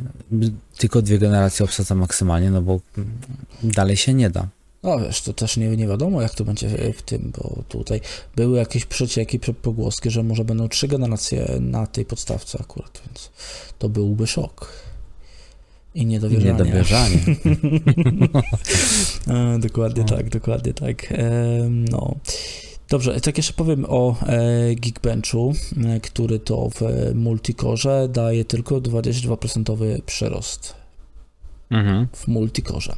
[0.77, 3.11] tylko dwie generacje obsadza maksymalnie, no bo mm,
[3.63, 4.47] dalej się nie da.
[4.83, 8.01] No wiesz, to też nie, nie wiadomo, jak to będzie w- tym, bo tutaj
[8.35, 13.29] były jakieś przecieki, prze- pogłoski, że może będą trzy generacje na tej podstawce akurat, więc
[13.79, 14.71] to byłby szok.
[15.95, 16.51] I niedowierzanie.
[16.53, 17.17] Niedowierzanie.
[19.27, 20.17] E, dokładnie No.
[20.17, 21.11] tak, dokładnie tak.
[21.11, 21.29] E,
[21.69, 22.15] no.
[22.89, 25.53] Dobrze, tak jeszcze powiem o e, Geekbenchu,
[25.85, 30.73] e, który to w e, multikorze daje tylko 22% przyrost
[31.71, 32.07] mhm.
[32.13, 32.95] w multikorze.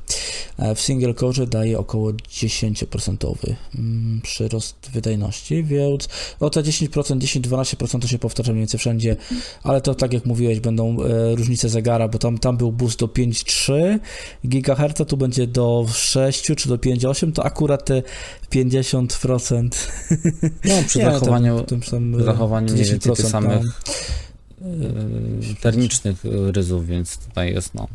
[0.57, 8.01] E, W single core daje około 10% mm, przyrost wydajności, więc o te 10%, 10-12%
[8.01, 9.15] to się powtarza mniej więcej wszędzie,
[9.63, 13.07] ale to tak jak mówiłeś, będą e, różnice zegara, bo tam, tam był boost do
[13.07, 13.99] 5,3
[14.43, 18.03] GHz, tu będzie do 6 czy do 5,8, to akurat te
[18.51, 19.69] 50%.
[20.65, 23.71] No, przy Nie, tam- zachowaniu, tym sam, zachowaniu mniej więcej tych 10% samych tam.
[24.61, 27.87] e, termicznych ryzów, więc tutaj jest no,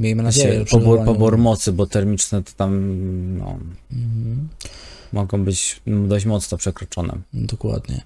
[0.00, 2.98] Miejmy nadzieję, pobór, pobór mocy, bo termiczne to tam
[3.38, 3.58] no,
[3.92, 4.48] Mhm.
[5.12, 7.18] mogą być dość mocno przekroczone.
[7.32, 8.02] Dokładnie.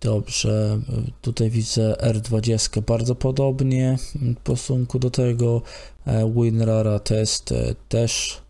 [0.00, 0.80] Dobrze,
[1.22, 5.62] tutaj widzę R20 bardzo podobnie w stosunku do tego.
[6.06, 8.40] E, WinRAR test e, też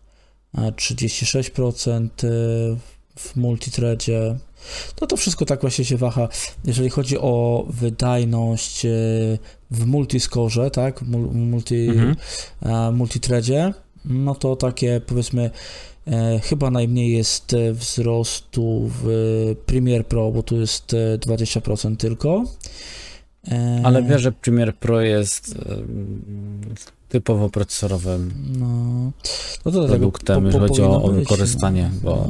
[0.57, 2.27] e, 36% e,
[3.17, 4.35] w multithreadzie.
[5.01, 6.29] No to wszystko tak właśnie się waha.
[6.65, 8.89] Jeżeli chodzi o wydajność e,
[9.71, 11.01] w multiscore, tak,
[11.33, 12.15] multi, Mhm.
[12.61, 13.73] e, multithreadzie,
[14.05, 15.49] no to takie powiedzmy
[16.07, 19.05] e, chyba najmniej jest wzrostu w
[19.65, 22.43] Premiere Pro, bo tu jest e, 20% tylko.
[23.83, 25.55] Ale wiesz, że Premiere Pro jest
[27.09, 29.11] typowo procesorowym No,
[29.65, 32.29] no to produktem, jeżeli chodzi o wykorzystanie, no, bo.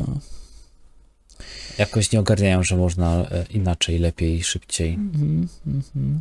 [1.77, 4.93] Jakoś nie ogarniają, że można e, inaczej, lepiej, szybciej.
[4.93, 6.19] Mhm, mhm.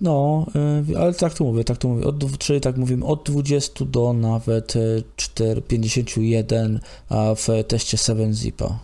[0.00, 0.46] No,
[0.90, 2.04] y, ale tak to mówię, tak to mówię.
[2.04, 4.80] Od, czyli tak mówimy, od 20 do nawet e,
[5.16, 8.78] 4, 51 a w teście 7-zipa.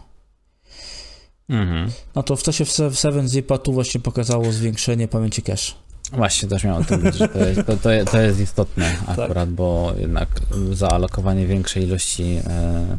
[1.49, 1.90] Mhm.
[2.14, 5.73] No to w teście w se- w 7-zipa tu właśnie pokazało zwiększenie pamięci cache.
[6.12, 8.97] Właśnie też miałem o tym mówić, że to jest, to, to, je- to jest istotne
[9.07, 9.18] Tak.
[9.18, 10.29] akurat, bo jednak
[10.73, 12.97] zaalokowanie większej ilości e,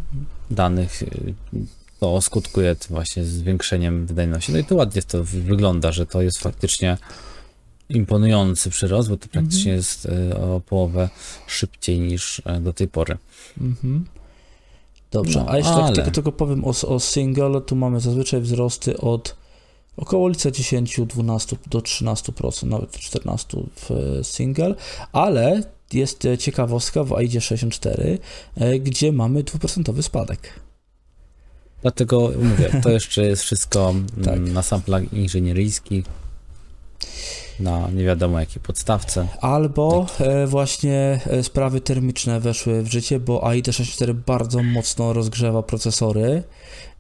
[0.52, 1.06] danych e,
[2.06, 4.52] to skutkuje właśnie zwiększeniem wydajności.
[4.52, 6.98] No i to ładnie to wy- wygląda, że to jest faktycznie
[7.90, 9.78] imponujący przyrost, bo to praktycznie Mhm.
[9.78, 11.10] jest e, o połowę
[11.48, 13.18] szybciej niż e, do tej pory.
[13.62, 14.06] Mhm.
[15.12, 18.42] Dobrze, No, a jeszcze ale- tak tylko, tylko powiem o, o single, tu mamy zazwyczaj
[18.42, 19.36] wzrosty od
[19.98, 24.76] około lica 10, 12 do 13%, nawet 14% w e, single,
[25.12, 25.64] ale
[25.94, 28.20] jest ciekawostka w AIDzie 64,
[28.56, 30.65] e, gdzie mamy 2% spadek.
[31.86, 34.40] Dlatego mówię, to jeszcze jest wszystko mm, Tak.
[34.40, 36.06] na samplach inżynieryjskich,
[37.60, 39.28] na nie wiadomo jakiej podstawce.
[39.42, 46.44] Albo e, właśnie e, sprawy termiczne weszły w życie, bo AID64 bardzo mocno rozgrzewa procesory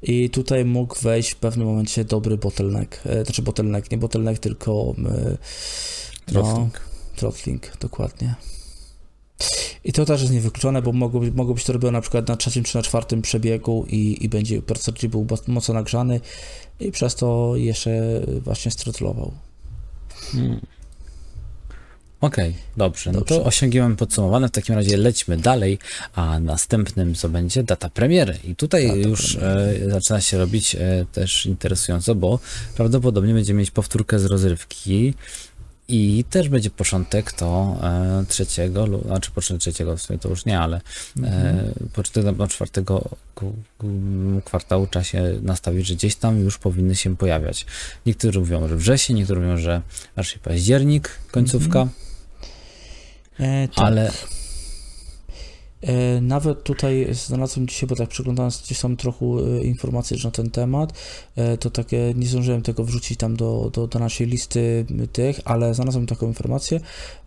[0.01, 2.99] i tutaj mógł wejść w pewnym momencie dobry bottleneck.
[3.05, 5.37] E, znaczy bottleneck, nie bottleneck, tylko e,
[6.31, 6.69] no,
[7.15, 8.35] throttling, dokładnie.
[9.83, 12.35] I to też jest niewykluczone, bo mogło, być- mogło być to robione na przykład na
[12.37, 16.19] trzecim czy na czwartym przebiegu i, i będzie procesor był mo- mocno nagrzany
[16.79, 19.31] i przez to jeszcze właśnie strotlował.
[20.33, 20.61] Mm.
[22.21, 23.11] Okej, dobrze.
[23.11, 23.35] No Dobrze.
[23.35, 24.47] to osiągniemy podsumowane.
[24.47, 25.79] W takim razie lećmy dalej,
[26.13, 28.37] a następnym co będzie data premiery.
[28.43, 32.39] I tutaj Data już e, zaczyna się robić e, też interesująco, bo
[32.75, 35.13] prawdopodobnie będziemy mieć powtórkę z rozrywki
[35.87, 40.59] I też będzie początek to e, trzeciego, znaczy początek trzeciego, w sumie to już nie,
[40.59, 40.81] ale
[41.17, 41.57] Mhm.
[41.57, 43.09] e, początek do czwartego
[44.45, 47.65] kwartału trzeba się nastawić, że gdzieś tam już powinny się pojawiać.
[48.05, 49.81] Niektórzy mówią, że wrzesień, niektórzy mówią, że
[50.15, 51.89] raczej październik, końcówka, Mhm.
[53.39, 53.85] E, tak.
[53.85, 54.11] ale
[56.21, 60.93] Nawet tutaj znalazłem dzisiaj, bo tak przeglądając gdzieś tam trochę e, informacji na ten temat,
[61.35, 65.73] e, to takie nie zdążyłem tego wrzucić tam do, do, do naszej listy tych, ale
[65.73, 66.79] znalazłem taką informację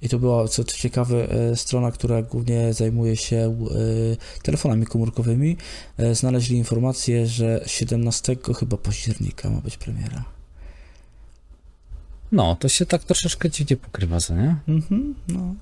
[0.02, 5.56] i to była, co ciekawe, e, strona, która głównie zajmuje się e, telefonami komórkowymi.
[5.98, 10.24] E, Znaleźli informację, że 17 chyba października ma być premiera.
[12.32, 14.56] no, to się tak troszeczkę dziwnie pokrywa, co nie?
[14.68, 15.54] Mhm, no.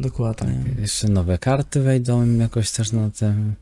[0.00, 0.64] Dokładnie.
[0.80, 3.54] Jeszcze nowe karty wejdą jakoś też na tym.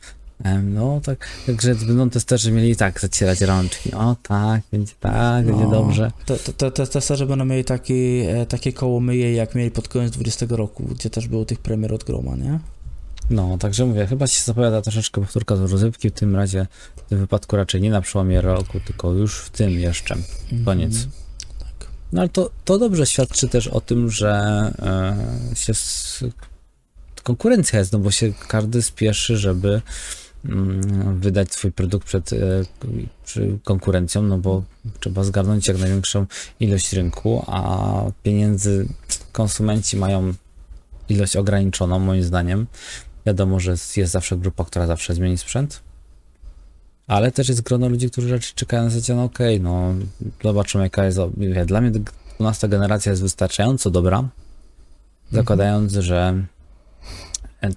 [0.62, 3.92] No, tak, także będą testerzy mieli tak zacierać rączki.
[3.92, 5.70] O tak, będzie tak, będzie No.
[5.70, 6.12] dobrze.
[6.26, 9.88] Te, te, te, te testerze będą mieli taki, e, takie koło myje, jak mieli pod
[9.88, 12.58] koniec 20 roku, gdzie też było tych premier od groma, nie?
[13.30, 17.18] No, także mówię, chyba się zapowiada troszeczkę powtórka z rozrywki, w tym razie w tym
[17.18, 20.16] wypadku raczej nie na przełomie roku, tylko już w tym jeszcze.
[20.64, 20.94] Koniec.
[20.94, 21.10] Mhm.
[21.10, 21.27] Tak.
[22.12, 24.30] No ale to, to dobrze świadczy też o tym, że
[25.52, 26.24] e, się s-
[27.22, 29.82] konkurencja jest, no bo się każdy spieszy, żeby
[30.44, 32.36] mm, wydać swój produkt przed e,
[33.64, 34.62] konkurencją, no bo
[35.00, 36.26] trzeba zgarnąć jak największą
[36.60, 38.88] ilość rynku, a pieniędzy
[39.32, 40.34] konsumenci mają
[41.08, 42.66] ilość ograniczoną, moim zdaniem.
[43.26, 45.80] Wiadomo, że jest zawsze grupa, która zawsze zmieni sprzęt,
[47.08, 49.94] ale też jest grono ludzi, którzy raczej czekają na zasadzie, no okej, no
[50.44, 51.18] zobaczymy jaka jest,
[51.66, 52.00] dla mnie
[52.38, 54.28] 12 generacja jest wystarczająco dobra,
[55.32, 56.44] zakładając, że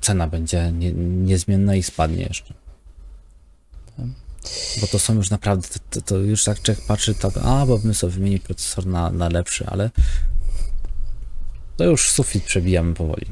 [0.02, 2.54] cena będzie nie, niezmienna i spadnie jeszcze.
[4.82, 7.94] Bo to są już naprawdę, to, to, już tak człowiek patrzy, tak, a bo bym
[7.94, 9.90] sobie wymienił procesor na, na lepszy, ale
[11.78, 13.26] to już sufit przebijamy powoli.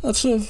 [0.00, 0.40] Znaczy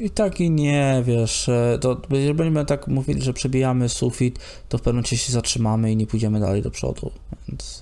[0.00, 4.78] i tak i nie, wiesz, e, to jeżeli będziemy tak mówili, że przebijamy sufit, to
[4.78, 7.10] w pewnym momencie się zatrzymamy i nie pójdziemy dalej do przodu,
[7.48, 7.80] więc...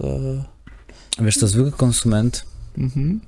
[1.18, 2.44] E, Wiesz, to zwykły konsument
[2.78, 3.20] mhm.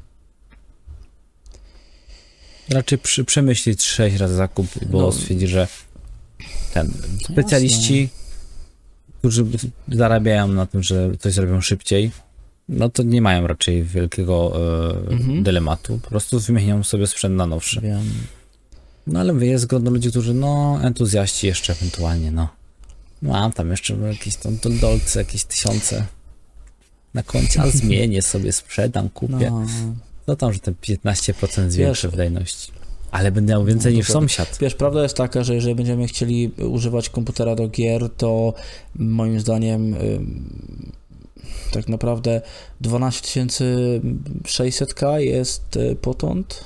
[2.70, 5.12] raczej przy, przemyśli 6 razy zakup, bo No.
[5.12, 5.68] stwierdzi, że
[6.74, 6.92] ten
[7.32, 8.08] specjaliści,
[9.18, 9.44] którzy
[9.88, 12.10] zarabiają na tym, że coś zrobią szybciej,
[12.68, 14.52] no to nie mają raczej wielkiego
[15.08, 15.42] e, Mhm.
[15.42, 15.98] dylematu.
[16.02, 17.80] Po prostu wymienią sobie sprzęt na nowszy.
[17.80, 18.04] Wiem.
[19.06, 22.48] No ale mówię, jest grono ludzi, którzy, no, entuzjaści jeszcze ewentualnie, no.
[23.22, 26.06] Mam tam jeszcze jakieś tam do- dolce, jakieś tysiące
[27.14, 29.50] na koncie, ale zmienię sobie, sprzedam, kupię.
[29.50, 29.66] No.
[30.26, 32.72] No tam, że te 15% zwiększę Wiesz- wydajności.
[33.10, 34.58] Ale będę miał więcej No, niż sąsiad.
[34.60, 38.54] Wiesz, prawda jest taka, że jeżeli będziemy chcieli używać komputera do gier, to
[38.94, 39.94] moim zdaniem
[41.72, 42.40] tak naprawdę
[42.80, 46.64] 12600K jest y, potąd.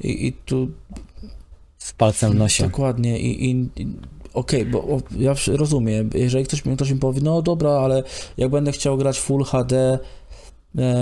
[0.00, 0.68] I, i tu
[1.78, 2.64] Z palcem w nosie.
[2.64, 3.68] dokładnie i, i,
[4.34, 8.02] okej, bo o, ja rozumiem, jeżeli ktoś, mi- ktoś mi powie, no dobra, ale
[8.36, 9.98] jak będę chciał grać Full HD,
[10.78, 10.94] e,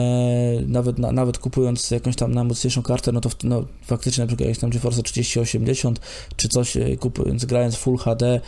[0.66, 4.46] nawet, na, nawet kupując jakąś tam najmocniejszą kartę, no to w, no, faktycznie na przykład
[4.48, 6.00] jakieś tam GeForce 3080
[6.36, 8.40] czy coś e, kupując, grając Full HD,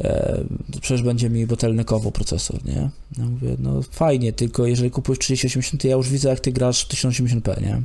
[0.00, 2.90] e, to przecież będzie mi botelnykowo procesor, nie?
[3.18, 6.84] Ja mówię, no fajnie, tylko jeżeli kupujesz 3080, to ja już widzę jak ty grasz
[6.84, 7.82] w 1080p, nie?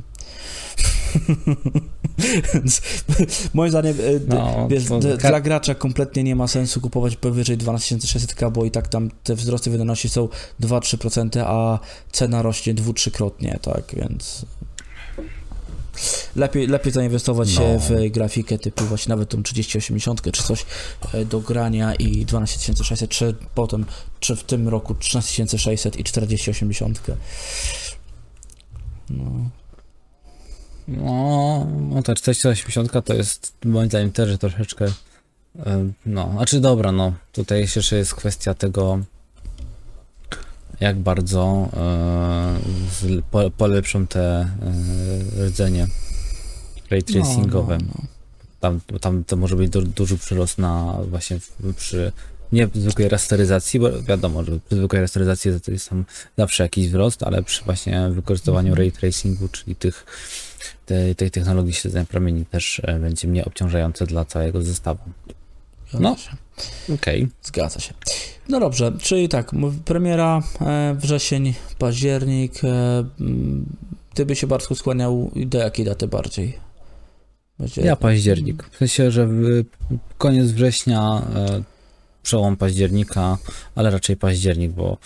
[3.54, 8.52] Moim zdaniem, e, No, wiesz, to dla gracza kompletnie nie ma sensu kupować powyżej 12600K,
[8.52, 10.28] bo i tak tam te wzrosty wydajności są
[10.60, 11.78] 2-3%, a
[12.12, 14.46] cena rośnie dwu-trzykrotnie, tak, więc
[16.36, 17.78] lepiej, lepiej zainwestować się No.
[17.78, 20.66] w grafikę typu właśnie nawet tą 3080 czy coś
[21.12, 23.86] e, do grania i 12600, czy potem,
[24.20, 27.00] czy w tym roku 13600 i 4080.
[29.10, 29.24] No.
[30.88, 34.86] No, no ta 480 to jest moim zdaniem też troszeczkę.
[36.06, 37.12] No, znaczy dobra, no.
[37.32, 38.98] Tutaj jeszcze jest kwestia tego,
[40.80, 45.86] jak bardzo e, po, polepszą te e, rdzenie
[46.90, 47.78] ray tracingowe.
[47.78, 48.08] No, no, no.
[48.60, 51.38] Tam, tam to może być du, duży przyrost na właśnie
[51.76, 52.12] przy
[52.52, 56.04] nie zwykłej rasteryzacji, bo wiadomo, że przy zwykłej rasteryzacji to jest tam
[56.38, 58.78] zawsze jakiś wzrost, ale przy właśnie wykorzystywaniu Mhm.
[58.78, 60.06] ray tracingu, czyli tych,
[60.86, 65.02] tej, tej technologii śledzenia promieni też e, będzie mniej obciążające dla całego zestawu.
[66.00, 66.16] No.
[66.94, 67.28] Okej.
[67.42, 67.94] Zgadza się.
[68.48, 69.50] No dobrze, czyli tak,
[69.84, 72.64] premiera e, wrzesień, październik.
[72.64, 73.04] E,
[74.14, 76.58] ty by się Bartku skłaniał do jakiej daty bardziej?
[77.58, 77.82] Będzie...
[77.82, 78.64] Ja październik.
[78.72, 79.28] W sensie, że
[80.18, 81.22] koniec września,
[82.22, 83.38] przełom października,
[83.74, 84.98] ale raczej październik, bo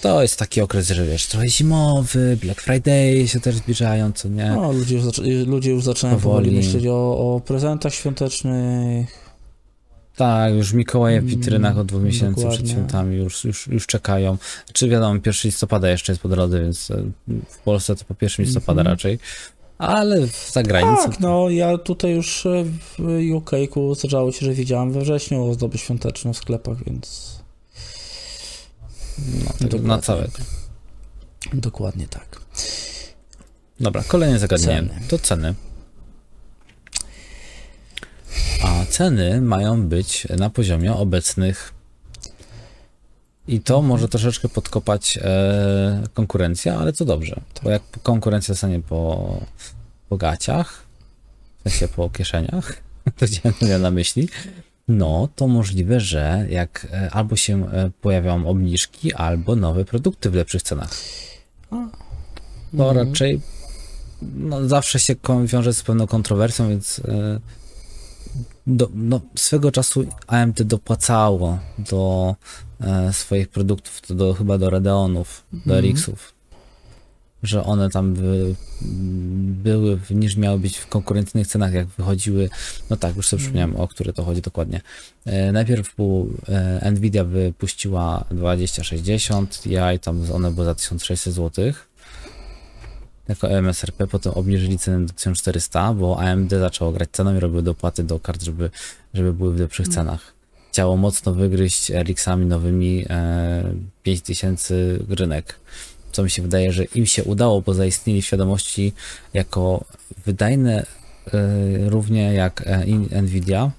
[0.00, 4.50] To jest taki okres, że wiesz, trochę zimowy, Black Friday się też zbliżają, co nie?
[4.50, 6.56] No, ludzie już, zac ludzie już zaczynają powoli, Powoli.
[6.66, 9.26] myśleć o, o prezentach świątecznych.
[10.16, 12.70] Tak, już Mikołaje w Mm, witrynach od dwóch miesięcy przed dokładnie.
[12.72, 14.36] świętami już, już, już czekają.
[14.72, 17.02] Czy wiadomo, 1 listopada jeszcze jest po drodze, więc e,
[17.48, 18.92] w Polsce to po 1 listopada Mhm.
[18.94, 19.18] raczej.
[19.78, 21.10] Ale za granicą.
[21.10, 22.64] Tak, no ja tutaj już e,
[22.98, 23.00] w
[23.34, 27.36] UK-ku zdarzało się, że widziałem we wrześniu ozdoby świąteczne w sklepach, więc
[29.18, 29.88] no, tak, dokładnie.
[29.88, 30.38] na całego.
[31.52, 32.40] dokładnie tak.
[33.80, 34.88] Dobra, kolejne zagadnienie.
[34.88, 35.00] Ceny.
[35.08, 35.54] To ceny.
[38.62, 41.72] A ceny mają być na poziomie obecnych.
[43.48, 47.40] I to może troszeczkę podkopać e, konkurencję, ale to dobrze.
[47.62, 49.40] Bo jak konkurencja stanie po,
[50.08, 50.82] po gaciach,
[51.58, 52.82] w sensie po kieszeniach,
[53.18, 54.28] to miałem na myśli,
[54.88, 60.34] no to możliwe, że jak e, albo się e, pojawią obniżki, albo nowe produkty w
[60.34, 60.90] lepszych cenach.
[62.76, 63.08] To Mhm.
[63.08, 63.40] raczej
[64.22, 65.14] no, zawsze się
[65.46, 67.40] wiąże z pewną kontrowersją, więc e,
[68.66, 72.34] do, no, swego czasu AMD dopłacało do
[73.12, 75.84] swoich produktów, do, chyba do Radeonów, do Mhm.
[75.94, 76.34] RX-ów,
[77.42, 78.54] że one tam by,
[79.62, 82.48] były, niż miały być w konkurencyjnych cenach, jak wychodziły,
[82.90, 84.80] no tak, już sobie przypomniałem, o które to chodzi dokładnie.
[85.24, 89.70] E, najpierw był, e, Nvidia wypuściła 2060 Ti,
[90.02, 91.72] tam one były za 1600 zł
[93.28, 98.04] jako MSRP, potem obniżyli cenę do 1400, bo AMD zaczęło grać ceną i robiły dopłaty
[98.04, 98.70] do kart, żeby,
[99.14, 100.32] żeby były w lepszych cenach.
[100.70, 104.74] Chciało mocno wygryźć RX-ami nowymi e, 5000
[105.08, 105.60] rynek,
[106.16, 108.92] co mi się wydaje, że im się udało, bo zaistnieli w świadomości
[109.34, 109.84] jako
[110.26, 110.88] wydajne e,
[111.90, 113.70] równie jak e, Nvidia,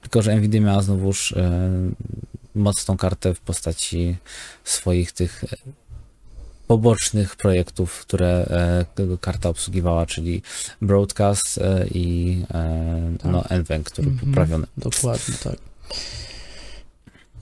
[0.00, 1.60] tylko że Nvidia miała znowuż e,
[2.54, 4.16] mocną kartę w postaci
[4.64, 5.44] swoich tych
[6.66, 8.46] pobocznych projektów, które
[8.98, 10.42] e, karta obsługiwała, czyli
[10.82, 14.28] Broadcast e, i e, no, NVENC, który Mhm.
[14.28, 14.66] poprawiony.
[14.76, 15.56] Dokładnie tak.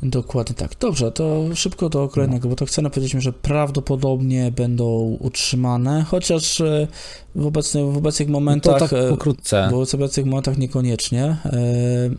[0.03, 0.71] Dokładnie tak.
[0.81, 6.89] Dobrze, to szybko do kolejnego, bo to chcę powiedzieć, że prawdopodobnie będą utrzymane, chociaż e,
[7.35, 9.69] w, obecnych, w obecnych No momentach, to tak e, pokrótce.
[9.71, 11.37] w obecnych momentach niekoniecznie, e,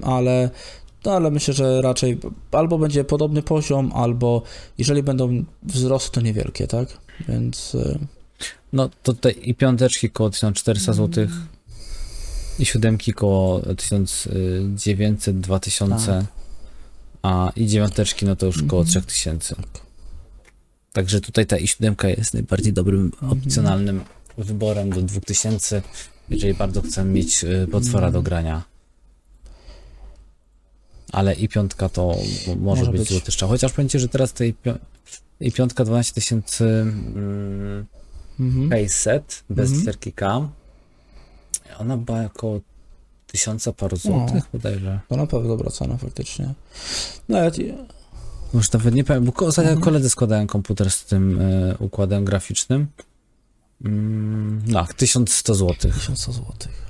[0.03, 0.49] ale,
[1.05, 2.17] no, ale myślę, że raczej
[2.51, 4.41] albo będzie podobny poziom, albo
[4.77, 6.87] jeżeli będą wzrosty, to niewielkie, tak?
[7.29, 7.77] Więc
[8.73, 11.27] No to tutaj i piąteczki koło 1400 zł
[12.59, 16.25] i siódemki koło 1900-2000, Tak.
[17.25, 19.03] A i dziewiąteczki no to już koło Mhm.
[19.05, 19.55] 3000.
[20.93, 23.31] Także tutaj ta i siódemka jest najbardziej dobrym, Mhm.
[23.31, 24.01] opcjonalnym
[24.37, 25.81] wyborem do 2000,
[26.29, 28.23] jeżeli bardzo chcemy mieć y, potwora do Mhm.
[28.23, 28.63] grania.
[31.11, 32.15] Ale i piątka to
[32.47, 33.09] może, Może być, być.
[33.09, 33.49] złoty strzał.
[33.49, 34.55] Chociaż ci, że teraz tej
[35.39, 37.85] i piątka 12 tysięcy mm,
[38.39, 38.69] mhm.
[38.69, 39.79] case set bez Mhm.
[39.79, 40.49] literki K.
[41.79, 42.61] Ona była około
[43.35, 44.99] tysiąca paru złotych bodajże.
[45.09, 46.53] to na pewno dobra cena faktycznie.
[47.29, 47.51] No, ja,
[48.53, 49.79] Już nawet nie pamiętam, bo ko- Mhm.
[49.81, 52.87] koledzy składają komputer z tym y, układem graficznym.
[53.85, 56.85] Mm, no, 1100 zł, 1000 złotych.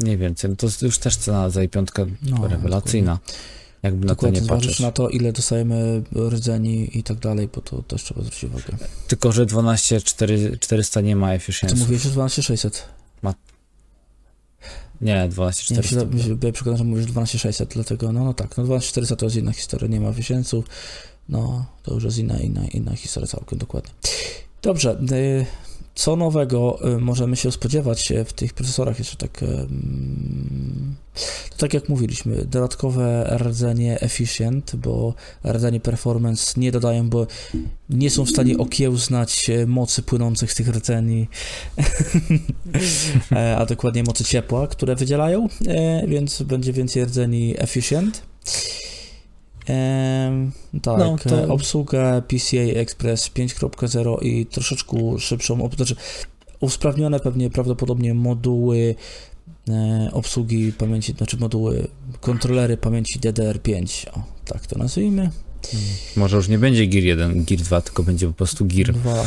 [0.00, 0.50] nie więcej.
[0.50, 3.18] No to już też cena za i piątkę No, rewelacyjna.
[3.82, 4.80] Jakby na to Dokładnie, nie patrzeć.
[4.80, 8.76] na to, ile dostajemy rdzeni i tak dalej, bo to też trzeba zwrócić uwagę.
[9.08, 11.76] Tylko, że 12 4, 400 nie ma Ty efficiency.
[11.76, 12.88] mówiłeś, że 12600.
[15.00, 15.96] Nie, 12 Nie, 400.
[15.96, 19.36] myślę, myślę, byłem przekonany, że mówisz 12600, dlatego no, no tak, no 12400 to jest
[19.36, 20.64] inna historia, nie ma miesięców,
[21.28, 23.90] no to już jest inna, inna, inna historia całkiem dokładnie.
[24.62, 25.46] Dobrze, y,
[25.96, 29.40] co nowego y, możemy się spodziewać y, w tych procesorach jeszcze tak,
[31.50, 37.26] to tak jak mówiliśmy, dodatkowe rdzenie efficient, bo rdzenie performance nie dodają, bo
[37.90, 41.28] nie są w stanie okiełznać y, mocy płynących z tych rdzeni,
[43.58, 45.48] a dokładnie mocy ciepła, które wydzielają,
[46.08, 48.22] więc będzie więcej rdzeni efficient.
[50.82, 55.96] Tak, No, to- obsługę PCI Express 5.0 i troszeczkę szybszą, znaczy
[56.60, 58.94] usprawnione pewnie prawdopodobnie moduły
[59.68, 61.88] e, obsługi pamięci, znaczy moduły,
[62.20, 65.30] kontrolery pamięci DDR5, o, tak to nazwijmy.
[66.16, 68.92] Może już nie będzie Gear 1, Gear 2, tylko będzie po prostu Gear.
[68.92, 69.26] Dwa.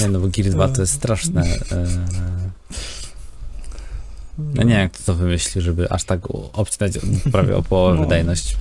[0.00, 1.42] Nie, no bo Gear 2 to jest straszne.
[1.44, 1.86] E,
[4.38, 6.20] no nie wiem, jak to, to wymyśli, żeby aż tak
[6.52, 6.92] obcinać
[7.32, 8.02] prawie o połowę No.
[8.02, 8.56] wydajność.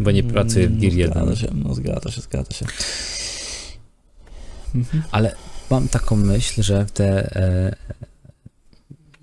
[0.00, 1.12] Bo nie pracuje w Gear 1.
[1.12, 2.66] Zgadza się, no zgadza się, zgadza się.
[4.74, 5.02] Mhm.
[5.10, 5.34] Ale
[5.70, 7.76] mam taką myśl, że te e,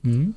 [0.06, 0.34] Mhm.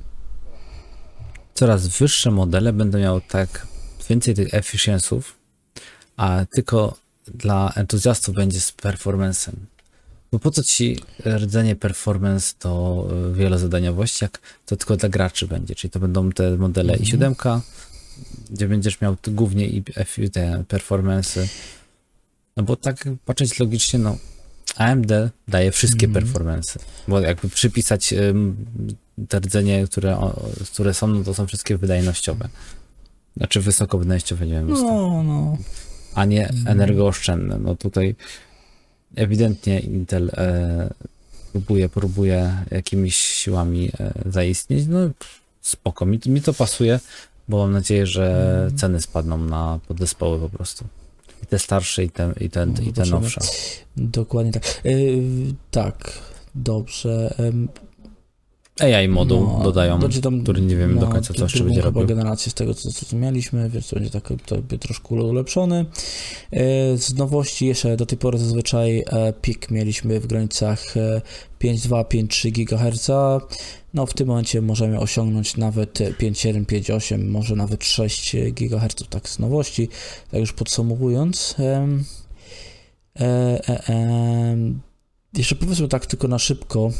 [1.54, 3.66] coraz wyższe modele będą miały tak
[4.08, 5.22] więcej tych efficiency'ów,
[6.16, 6.96] a tylko
[7.34, 9.52] dla entuzjastów będzie z performance'em.
[10.32, 15.74] Bo po co ci rdzenie performance do y, wielozadaniowości, jak to tylko dla graczy będzie,
[15.74, 17.34] czyli to będą te modele Mhm.
[17.34, 17.60] i7,
[18.50, 19.82] gdzie będziesz miał głównie i
[20.32, 21.46] te performance.
[22.56, 24.16] No bo tak patrzeć logicznie, no
[24.76, 25.12] AMD
[25.48, 26.24] daje wszystkie Mhm.
[26.24, 26.78] performance.
[27.08, 28.14] Bo jakby przypisać
[29.28, 32.48] te rdzenie, które, o, które są, no to są wszystkie wydajnościowe.
[33.36, 35.56] Znaczy wysokowydajnościowe, nie wiem, No, no.
[36.14, 36.68] a nie Mhm.
[36.68, 37.58] energooszczędne.
[37.58, 38.14] No tutaj
[39.16, 40.90] ewidentnie Intel e,
[41.52, 44.86] próbuje, próbuje jakimiś siłami e, zaistnieć.
[44.88, 44.98] No
[45.60, 47.00] spoko, mi, mi to pasuje,
[47.48, 48.78] bo mam nadzieję, że Mhm.
[48.78, 50.84] ceny spadną na podzespoły po prostu.
[51.42, 53.40] I te starsze, i te, i te, No, i te nowsze.
[53.96, 54.80] Dokładnie tak.
[54.84, 55.22] Yy,
[55.70, 56.12] tak,
[56.54, 57.34] dobrze.
[57.40, 57.68] Ym,
[58.80, 61.80] AI moduł no, dodają, będzie tam, który nie wiem do no, końca co jeszcze będzie
[61.80, 62.06] robił.
[62.06, 65.86] generację z tego, co, co mieliśmy, więc będzie tak to troszkę ulepszony.
[66.52, 66.60] Yy,
[66.98, 71.20] z nowości jeszcze do tej pory zazwyczaj e, pik mieliśmy w granicach e,
[71.60, 73.10] 5,2-5,3 GHz.
[73.94, 79.38] No w tym momencie możemy osiągnąć nawet 5,7, 5,8, może nawet 6 GHz, tak z
[79.38, 79.88] nowości.
[80.30, 81.54] Tak już podsumowując.
[81.58, 82.04] em,
[83.20, 83.24] e,
[83.68, 84.80] e, em,
[85.36, 86.90] jeszcze powiedzmy tak tylko na szybko,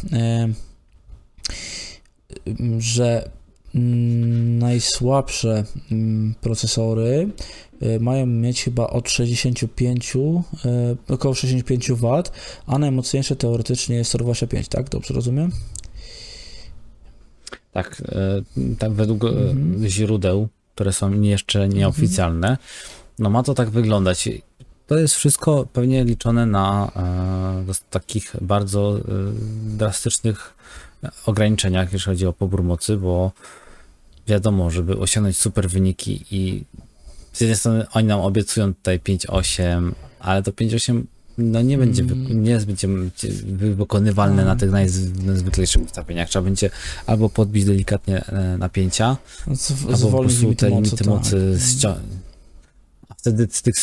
[2.78, 3.30] że
[4.58, 5.64] najsłabsze
[6.40, 7.28] procesory
[7.80, 12.22] e, mają mieć chyba od 65, e, około 65 W,
[12.66, 14.88] a najmocniejsze teoretycznie jest 125, tak?
[14.88, 15.50] Dobrze rozumiem?
[17.72, 18.42] Tak, e,
[18.78, 19.88] tak według e, Mhm.
[19.88, 22.58] źródeł, które są jeszcze nieoficjalne,
[23.18, 24.28] no ma to tak wyglądać.
[24.86, 26.92] To jest wszystko pewnie liczone na
[27.68, 29.00] e, takich bardzo
[29.62, 30.54] drastycznych
[31.26, 33.32] ograniczeniach, jeśli chodzi o pobór mocy, bo
[34.26, 36.64] wiadomo, żeby osiągnąć super wyniki i
[37.32, 41.02] z jednej strony oni nam obiecują tutaj 5.8, ale to 5.8
[41.38, 42.44] no nie będzie, Mm.
[42.44, 42.88] nie będzie
[43.46, 44.58] wy- wykonywalne na Mm.
[44.58, 46.28] tych najz- najzwyklejszych ustawieniach.
[46.28, 46.70] Trzeba będzie
[47.06, 51.06] albo podbić delikatnie e, napięcia, No, z- albo po prostu te limity tak.
[51.06, 51.98] mocy ściąć.
[53.08, 53.74] A wtedy z tych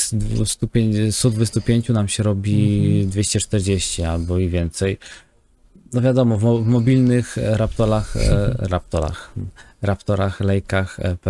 [0.45, 3.09] 105, 125 nam się robi Mhm.
[3.09, 4.97] 240 albo i więcej.
[5.93, 9.33] No wiadomo, w, mo- w mobilnych e, Raptorach, e, Raptorach,
[9.81, 11.25] Raptorach, Lake'ach EP,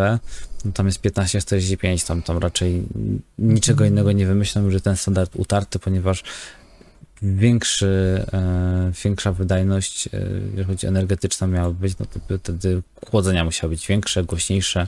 [0.66, 2.84] no tam jest 1545, tam, tam raczej
[3.40, 3.92] niczego Mhm.
[3.94, 6.24] innego nie wymyślą, że ten standard utarty, ponieważ
[7.22, 10.10] większy, e, większa wydajność,
[10.52, 14.88] jeżeli chodzi energetyczna miała być, no to wtedy chłodzenia musiały być większe, głośniejsze,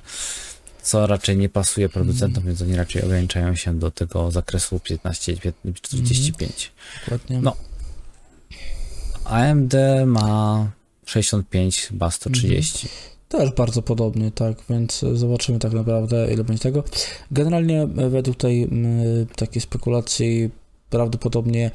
[0.82, 5.36] co raczej nie pasuje producentom, więc oni raczej ograniczają się do tego zakresu 15,
[5.74, 6.72] 45.
[7.05, 7.39] Dokładnie.
[7.41, 7.55] No.
[9.30, 9.73] AMD
[10.05, 10.71] ma
[11.05, 12.88] 65, chyba 130.
[13.30, 16.84] Też bardzo podobnie, tak, więc zobaczymy tak naprawdę, ile będzie tego.
[17.32, 18.69] Generalnie e, według tej
[19.36, 20.49] takiej spekulacji
[20.89, 21.71] prawdopodobnie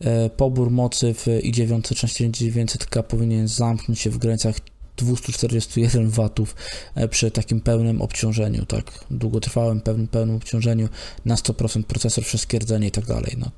[0.00, 4.56] e, pobór mocy w i9 16900K powinien zamknąć się w granicach
[4.96, 6.30] 241 W
[6.94, 10.88] e, przy takim pełnym obciążeniu, tak, długotrwałym, pełnym, pełnym obciążeniu
[11.24, 13.50] na 100% procesor, wszystkie rdzenie i tak dalej, no.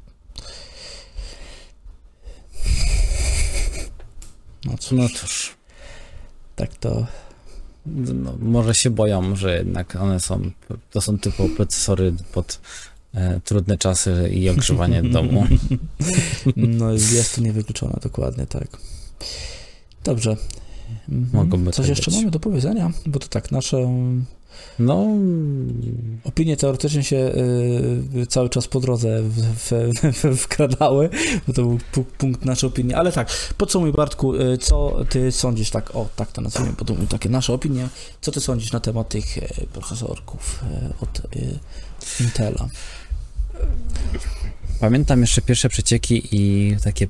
[4.64, 5.54] No cóż, No cóż,
[6.56, 7.06] tak to
[7.86, 10.50] no, może się boją, że jednak one są,
[10.90, 12.60] to są typowo procesory pod
[13.14, 15.46] e, trudne czasy i ogrzewanie domu.
[16.56, 18.68] No jest to niewykluczone, dokładnie tak.
[20.04, 20.36] Dobrze.
[21.08, 21.28] Mhm.
[21.32, 22.20] Mogłoby Coś tak jeszcze być.
[22.20, 22.90] mamy do powiedzenia?
[23.06, 23.76] Bo to tak, nasze
[24.78, 25.06] No,
[26.24, 27.16] opinie teoretycznie się
[28.16, 29.70] y, cały czas po drodze w, w,
[30.22, 31.10] w, wkradały,
[31.46, 32.94] bo to był pu- punkt naszej opinii.
[32.94, 33.28] Ale tak,
[33.58, 37.88] podsumuj Bartku, y, co ty sądzisz, tak, o, tak to nazwijmy, były takie nasze opinie,
[38.20, 40.64] co ty sądzisz na temat tych y, procesorków
[41.00, 41.58] y, od y,
[42.20, 42.68] Intela?
[44.80, 47.08] Pamiętam jeszcze pierwsze przecieki i takie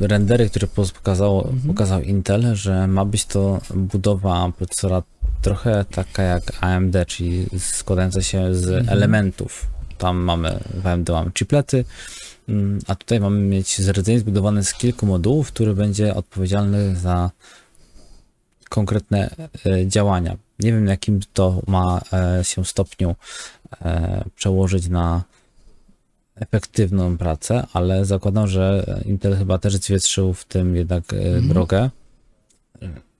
[0.00, 1.60] rendery, które pokazało, Mhm.
[1.62, 5.02] pokazał Intel, że ma być to budowa procesora
[5.42, 8.88] trochę taka jak AMD, czyli składająca się z Mhm.
[8.88, 9.66] elementów.
[9.98, 11.84] Tam mamy, w AMD mamy chiplety,
[12.48, 17.30] mm, a tutaj mamy mieć rdzeń zbudowany z kilku modułów, który będzie odpowiedzialny za
[18.68, 19.30] konkretne
[19.66, 20.36] e, działania.
[20.58, 23.14] Nie wiem, jakim to ma e, się stopniu
[23.84, 25.22] e, przełożyć na
[26.42, 31.48] efektywną pracę, ale zakładam, że Intel chyba też zwietrzył w tym jednak e, Mhm.
[31.48, 31.90] drogę,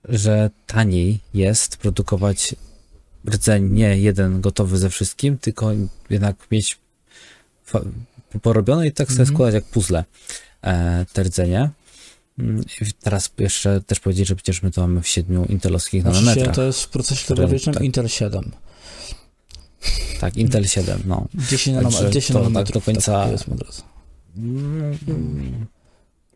[0.09, 2.55] że taniej jest produkować
[3.29, 5.71] rdzeń nie jeden gotowy ze wszystkim, tylko
[6.09, 6.77] jednak mieć
[8.41, 9.35] porobione i tak sobie Mhm.
[9.35, 10.03] składać jak puzzle
[10.61, 11.69] e, te rdzenie.
[12.39, 16.19] Mm, I teraz jeszcze też powiedzieć, że przecież my to mamy w siedmiu intelowskich Znaczy
[16.25, 16.55] nanometrach.
[16.55, 17.83] to jest w procesie teoretycznym tak.
[17.83, 18.51] Intel 7.
[20.19, 21.27] Tak, Intel 7, no.
[21.35, 22.13] 10 Także nanometrów.
[22.13, 23.39] 10 to tak do końca- Tak,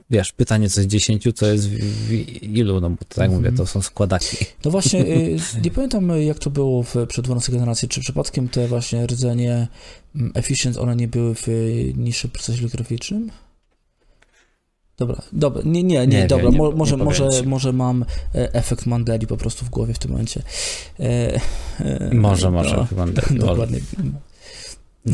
[0.10, 2.12] Wiesz, pytanie co z 10, co jest w,
[2.44, 4.38] ilu, no bo tak jak mówię, to są składaki.
[4.66, 8.50] No właśnie, y, nie pamiętam y, jak to było w, przy 12 generacji, czy przypadkiem
[8.50, 9.68] te właśnie rdzenie
[10.16, 13.32] mm, efficient, one nie były w y, niższym procesie graficznym?
[14.98, 18.54] Dobra, dobra, nie, nie, nie, Nie dobra, nie- mo, nie może, może, może mam e,
[18.54, 20.42] efekt Mandeli po prostu w głowie w tym momencie.
[21.00, 21.40] E,
[21.80, 23.80] e, Może, może, no, chyba tak, Dokładnie,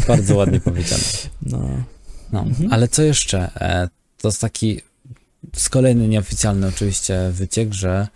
[0.07, 1.03] bardzo ładnie powiedziane.
[1.41, 1.69] no.
[2.31, 2.73] No, Mhm.
[2.73, 3.39] ale co jeszcze?
[3.61, 3.89] E,
[4.21, 4.81] to jest taki
[5.55, 8.07] z kolejny nieoficjalny oczywiście wyciek, że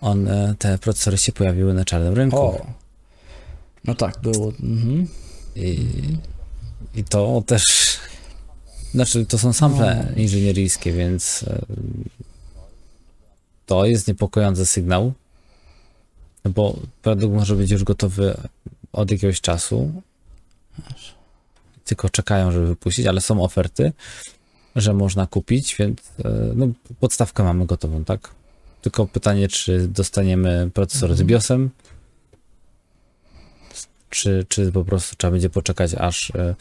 [0.00, 2.36] on, e, te procesory się pojawiły na czarnym rynku.
[2.38, 2.66] O,
[3.84, 4.52] no tak, było.
[4.62, 5.06] Mhm.
[5.56, 5.88] I,
[6.94, 7.62] I to też,
[8.94, 10.22] znaczy to są sample No.
[10.22, 11.58] inżynieryjskie, więc e,
[13.66, 15.12] to jest niepokojący sygnał,
[16.44, 18.34] bo produkt może być już gotowy
[18.92, 20.02] od jakiegoś czasu,
[21.84, 23.92] tylko czekają, żeby wypuścić, ale są oferty,
[24.76, 26.66] że można kupić, więc e, no,
[27.00, 28.30] podstawkę mamy gotową, tak?
[28.82, 31.26] Tylko pytanie, czy dostaniemy procesor z Mhm.
[31.26, 31.70] BIOSem,
[34.10, 36.54] czy, czy po prostu trzeba będzie poczekać, aż e,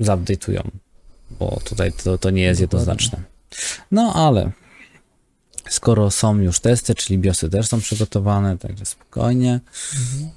[0.00, 0.68] zaupdate'ują,
[1.30, 3.22] bo tutaj to, to nie jest jednoznaczne.
[3.90, 4.50] No ale
[5.70, 9.60] skoro są już testy, czyli BIOSy też są przygotowane, także spokojnie,
[9.94, 10.30] Mhm.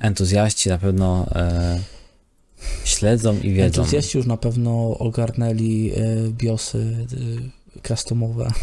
[0.00, 1.80] entuzjaści na pewno e,
[2.84, 3.80] śledzą i wiedzą.
[3.82, 7.06] Entuzjaści już na pewno ogarnęli e, BIOSy
[7.82, 8.50] e, customowe.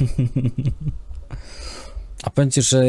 [2.24, 2.84] A powiem ci, że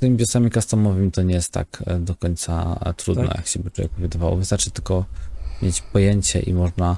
[0.00, 3.36] tymi biosami customowymi to nie jest tak e, do końca e, trudno, Tak?
[3.36, 4.36] jak się by człowiekowi wydawało.
[4.36, 5.04] Wystarczy tylko
[5.62, 6.96] mieć pojęcie i można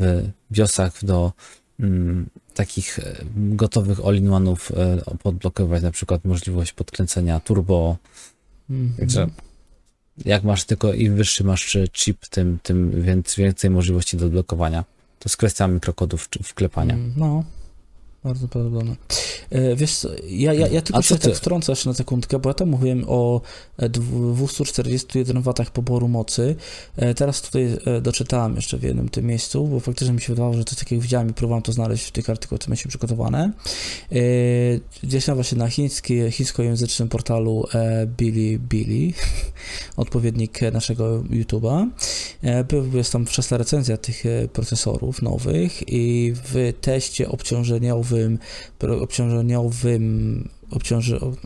[0.00, 1.32] w biosach do
[1.80, 7.96] mm, takich e, gotowych all-in-one'ów e, podblokować na przykład możliwość podkręcenia turbo.
[8.70, 8.96] Mhm.
[8.98, 9.26] Także
[10.24, 14.84] jak masz tylko im wyższy masz e, chip, tym, tym więc więcej możliwości do odblokowania.
[15.18, 16.94] To jest kwestia mikrokodów czy wklepania.
[16.94, 17.44] Mm, No,
[18.24, 18.96] bardzo prawdopodobne.
[19.50, 21.28] E, Wiesz co, ja, ja, ja tylko się co ty?
[21.28, 23.40] tak wtrącę na sekundkę, bo ja tam mówiłem o
[23.78, 26.56] e, dwu- 241 watach poboru mocy.
[26.96, 30.54] E, Teraz tutaj e, doczytałem jeszcze w jednym tym miejscu, bo faktycznie mi się wydawało,
[30.54, 32.88] że to jest tak jak widziałem i próbowałem to znaleźć w tych artykułach, które się
[32.88, 33.52] przygotowane.
[34.12, 34.16] E,
[35.02, 39.14] Gdzieś tam właśnie na chiński, chińskojęzycznym portalu e, Bilibili,
[39.96, 41.86] odpowiednik naszego YouTube'a,
[42.44, 42.64] E,
[42.94, 47.28] Jest tam wczesna recenzja tych e, procesorów nowych i w teście
[48.10, 48.38] obciążeniowym,
[49.00, 51.36] obciążeniowym, obciąży, w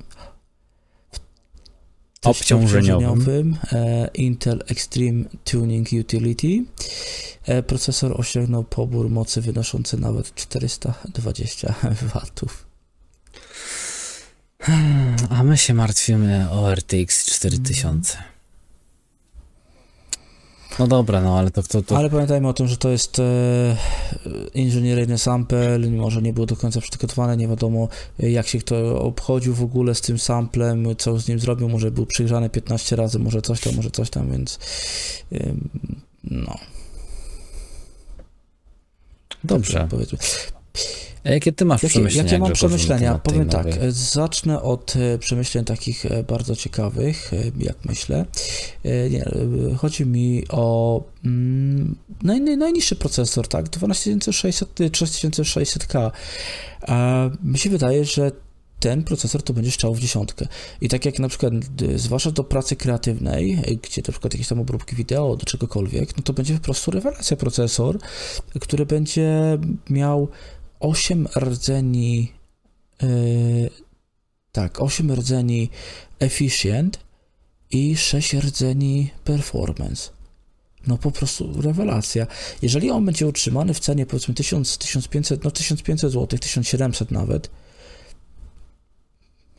[2.27, 3.57] Obciążeniowym.
[3.73, 6.65] e, Intel Extreme Tuning Utility
[7.45, 11.75] e, procesor osiągnął pobór mocy wynoszący nawet 420
[12.15, 12.67] watów.
[15.31, 18.34] A my się martwimy o RTX 4000.
[20.79, 21.97] No dobra, no ale to kto to.
[21.97, 23.77] Ale pamiętajmy o tym, że to jest e,
[24.55, 27.89] inżynieryjny sample, może nie było do końca przygotowane, nie wiadomo
[28.23, 31.91] e, jak się kto obchodził w ogóle z tym samplem, co z nim zrobił, może
[31.91, 34.59] był przygrzany 15 razy, może coś tam, może coś tam, więc
[35.33, 35.69] ym,
[36.25, 36.59] no.
[39.45, 39.79] Dobrze.
[39.79, 40.19] Tak powiedzmy.
[41.25, 42.31] A jakie ty masz Jakie, przemyślenia?
[42.31, 43.19] jakie mam przemyślenia?
[43.19, 43.89] Powiem tak, nowej?
[43.89, 48.25] e, zacznę od e, przemyśleń takich e, bardzo ciekawych, e, jak myślę.
[48.85, 49.31] E, Nie, e,
[49.77, 53.69] chodzi mi o mm, naj, naj, najniższy procesor, tak?
[53.69, 56.11] 12600, e, 3600K.
[56.83, 58.33] A mi się wydaje, że
[58.81, 60.47] ten procesor to będzie strzał w dziesiątkę.
[60.81, 61.53] I tak jak na przykład,
[61.95, 66.17] e, zwłaszcza do pracy kreatywnej, e, gdzie na przykład jakieś tam obróbki wideo, do czegokolwiek,
[66.17, 67.99] no to będzie po prostu rewelacja procesor,
[68.61, 69.59] który będzie
[69.91, 70.29] miał
[70.85, 72.33] 8 rdzeni
[73.03, 73.71] yy,
[74.53, 75.71] tak, 8 rdzeni
[76.19, 76.99] efficient
[77.71, 80.11] i 6 rdzeni performance.
[80.87, 82.27] No po prostu rewelacja.
[82.63, 87.51] Jeżeli on będzie utrzymany w cenie powiedzmy 1000, 1500, no 1500 zł, 1700 nawet,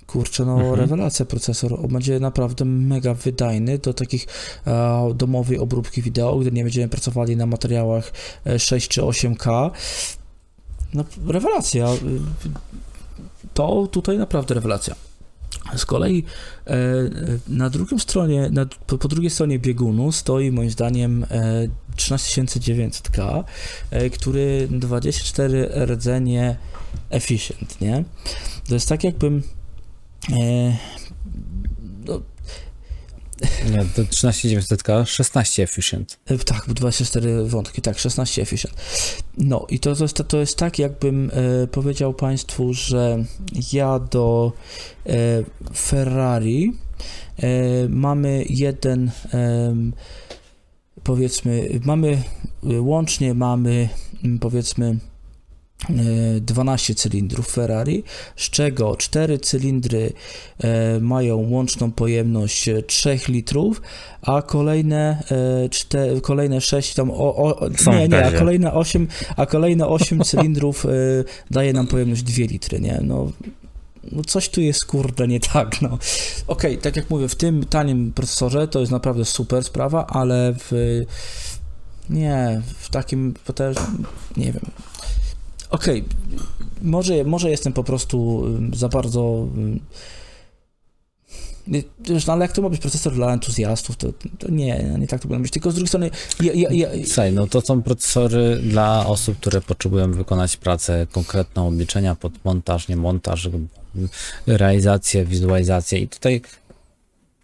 [0.08, 0.76] kurczę, no Mhm.
[0.80, 1.74] rewelacja procesor.
[1.74, 4.28] On będzie naprawdę mega wydajny do takich
[4.68, 8.12] e, domowej obróbki wideo, gdy nie będziemy pracowali na materiałach
[8.46, 9.72] e, 6 czy 8K.
[10.96, 11.88] No, rewelacja.
[13.54, 14.96] To tutaj naprawdę rewelacja.
[15.76, 16.24] Z kolei
[16.68, 17.10] e, e,
[17.48, 21.68] na drugim stronie, na, po, po drugiej stronie biegunu stoi moim zdaniem e,
[21.98, 23.44] 13900K,
[23.92, 26.58] e, który 24 rdzenie
[27.10, 28.04] efficient, nie?
[28.68, 29.44] To jest tak jakbym
[33.72, 36.20] Nie, to 13900K, 16 efficient.
[36.26, 38.74] E, Tak, 24 wątki, tak, 16 efficient.
[39.38, 41.32] No i to, to, jest, to jest tak, jakbym
[41.64, 43.24] e, powiedział Państwu, że
[43.74, 44.52] ja do
[45.06, 45.14] e,
[45.76, 46.74] Ferrari
[47.38, 49.94] E, mamy jeden, em,
[51.04, 52.24] powiedzmy, mamy
[52.72, 53.90] y, łącznie mamy
[54.24, 54.98] mm, powiedzmy e,
[56.42, 58.04] 12 cylindrów Ferrari,
[58.36, 60.14] z czego 4 cylindry
[60.60, 63.82] e, mają łączną pojemność e, 3 litrów,
[64.22, 65.24] a kolejne,
[65.66, 70.24] e, czte, kolejne 6 tam o, o, nie, nie, a kolejne 8, a kolejne 8
[70.30, 70.90] cylindrów e,
[71.52, 73.00] daje nam pojemność 2 litry, nie?
[73.04, 73.32] No,
[74.12, 75.98] no coś tu jest kurde nie tak, no.
[76.48, 80.72] Okej, tak jak mówię, w tym tanim procesorze to jest naprawdę super sprawa, ale w
[82.10, 84.06] nie, w takim potężnym,
[84.38, 84.66] nie wiem.
[85.70, 86.04] Okej,
[86.82, 89.48] może, może jestem po prostu ym, za bardzo
[92.00, 94.08] wiesz, no ale jak to ma być procesor dla entuzjastów, to,
[94.40, 95.52] to nie, nie tak to powinno być.
[95.52, 96.10] Tylko z drugiej strony,
[96.44, 101.68] ja, ja, ja, Słuchaj, no to są procesory dla osób, które potrzebują wykonać pracę konkretną,
[101.68, 103.50] obliczenia pod montaż, nie montaż,
[104.48, 106.42] realizację, wizualizację i tutaj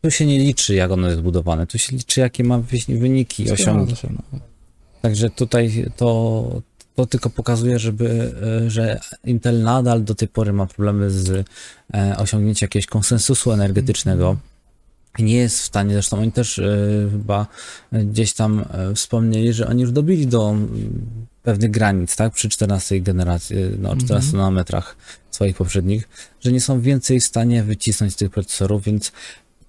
[0.02, 3.52] tu się nie liczy, jak ono jest zbudowane, tu się liczy, jakie ma wy- wyniki
[3.52, 3.94] osiągi.
[4.10, 4.40] No.
[5.02, 6.62] Także tutaj to,
[7.02, 8.34] to tylko pokazuje, żeby,
[8.66, 11.46] e, że Intel nadal do tej pory ma problemy z
[11.94, 14.38] e, osiągnięciem jakiegoś konsensusu energetycznego.
[15.18, 16.78] I nie jest w stanie, zresztą oni też e,
[17.12, 17.48] chyba
[17.92, 20.56] gdzieś tam wspomnieli, że oni już dobili do
[21.44, 24.38] pewnych granic, tak, przy 14 generacji, no 14 Mhm.
[24.38, 24.96] nanometrach
[25.32, 26.10] swoich poprzednich,
[26.42, 29.12] że nie są więcej w stanie wycisnąć z tych procesorów, więc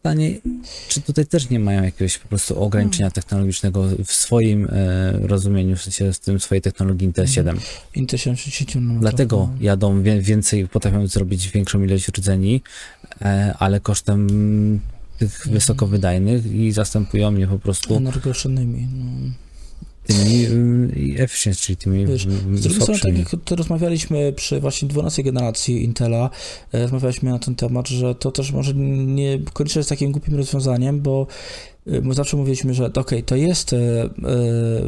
[0.02, 0.40] pytanie,
[0.88, 5.82] czy tutaj też nie mają jakiegoś po prostu ograniczenia technologicznego w swoim e, rozumieniu, w
[5.82, 7.58] sensie z tym swojej technologii Intel 7.
[7.94, 12.62] Intel 70 no, Dlatego jadą wie, więcej, potrafią zrobić większą ilość rdzeni,
[13.20, 14.28] e, ale kosztem
[15.18, 15.54] tych Mhm.
[15.54, 18.88] wysokowydajnych i zastępują mnie po prostu energooszczędnymi.
[18.94, 19.30] No.
[20.06, 20.46] Tymi
[21.18, 25.84] efficient, czyli tymi Wiesz, Z drugiej strony, tak jak to rozmawialiśmy przy właśnie 12 generacji
[25.84, 26.30] Intela,
[26.72, 31.00] e, rozmawialiśmy na ten temat, że to też może nie koniecznie jest takim głupim rozwiązaniem,
[31.00, 31.26] bo
[31.86, 34.08] e, zawsze mówiliśmy, że okej, to jest e, e,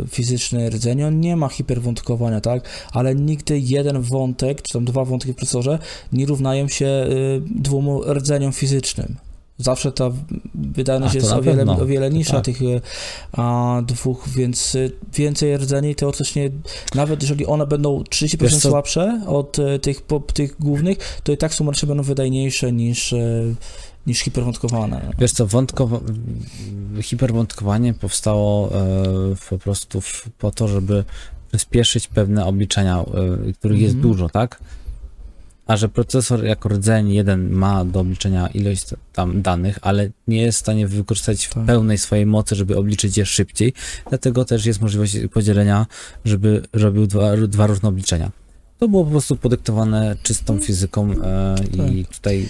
[0.09, 5.33] fizyczny rdzeń, on nie ma hiperwątkowania, tak, ale nigdy jeden wątek, czy tam dwa wątki
[5.33, 5.79] w procesorze
[6.13, 7.07] nie równają się e,
[7.51, 9.17] dwóm rdzeniom fizycznym.
[9.59, 10.11] Zawsze ta
[10.55, 12.45] wydajność jest o wiele, o wiele niższa tak.
[12.45, 12.81] tych e,
[13.33, 14.79] a, dwóch, więc e,
[15.15, 16.51] więcej rdzeni teoretycznie,
[16.95, 18.69] nawet jeżeli one będą 30% Wiesz co?
[18.69, 23.15] słabsze od e, tych, po, tych głównych, to i tak sumarycznie będą wydajniejsze niż,
[24.07, 25.11] niż hiperwątkowane.
[25.19, 26.01] Wiesz co, wątkowo,
[27.03, 28.95] hiperwątkowanie powstało e,
[29.51, 31.05] po prostu w, po to, żeby
[31.51, 33.01] przyspieszyć pewne obliczenia,
[33.49, 34.13] e, których jest Mhm.
[34.13, 34.61] dużo, tak?
[35.67, 40.59] A że procesor jako rdzeń jeden ma do obliczenia ilość tam danych, ale nie jest
[40.59, 41.65] w stanie wykorzystać w Tak.
[41.65, 43.73] pełnej swojej mocy, żeby obliczyć je szybciej,
[44.09, 45.87] dlatego też jest możliwość podzielenia,
[46.25, 48.31] żeby robił dwa, dwa różne obliczenia.
[48.79, 51.55] To było po prostu podyktowane czystą fizyką e,
[51.93, 52.49] i tutaj,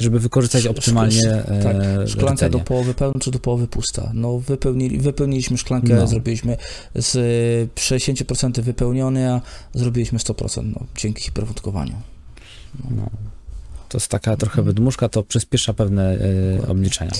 [0.00, 1.76] żeby wykorzystać optymalnie e, Tak,
[2.08, 2.50] szklanka rdzenie.
[2.50, 4.10] do połowy pełna czy do połowy pusta.
[4.14, 6.06] No wypełnili, wypełniliśmy szklankę, No.
[6.06, 6.56] zrobiliśmy
[6.94, 9.40] z e, 60% wypełnienia,
[9.74, 11.94] zrobiliśmy 100%, no, dzięki hiperwątkowaniu.
[12.90, 13.10] No.
[13.88, 16.18] To jest taka trochę wydmuszka, to przyspiesza pewne
[16.64, 17.10] e, obliczenia.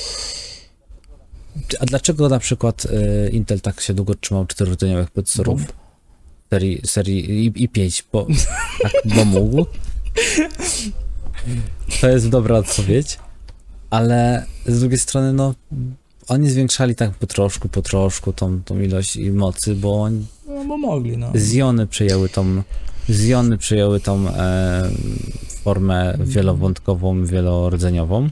[1.81, 2.87] A dlaczego na przykład
[3.33, 5.73] Intel tak się długo trzymał czterodzeniowych procesorów Bomb.
[6.51, 8.05] serii, serii i, i 5?
[8.13, 8.27] Bo,
[8.83, 9.67] tak, bo mógł?
[12.01, 13.19] To jest dobra odpowiedź,
[13.91, 15.55] ale z drugiej strony, no,
[16.29, 20.65] oni zwiększali tak po troszku, po troszku tą, tą ilość i mocy, bo oni No
[20.65, 21.33] bo mogli, no.
[21.37, 22.63] Ziony przejęły tą,
[23.11, 24.91] Ziony przejęły tą e,
[25.65, 28.29] formę wielowątkową, wielordzeniową,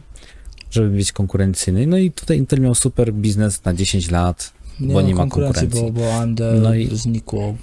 [0.70, 1.86] żeby być konkurencyjny.
[1.86, 4.52] No i tutaj Intel miał super biznes na 10 lat.
[4.80, 5.92] Bo nie ma konkurencji, konkurencji.
[5.92, 7.54] Bo, bo AMD No i- znikło.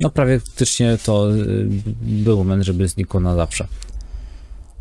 [0.00, 1.66] No prawie faktycznie to y,
[2.02, 3.66] był moment, żeby znikło na zawsze.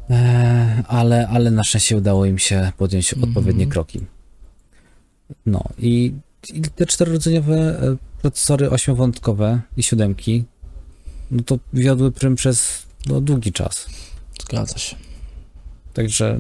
[0.09, 3.29] E, ale, ale na szczęście udało im się podjąć Mhm.
[3.29, 4.01] odpowiednie kroki.
[5.45, 6.13] No i,
[6.53, 10.43] i te czterodzeniowe e, procesory ośmiowątkowe i siódemki,
[11.31, 13.85] no to wiodły prym przez no, długi czas.
[14.41, 14.95] Zgadza się,
[15.93, 16.39] Także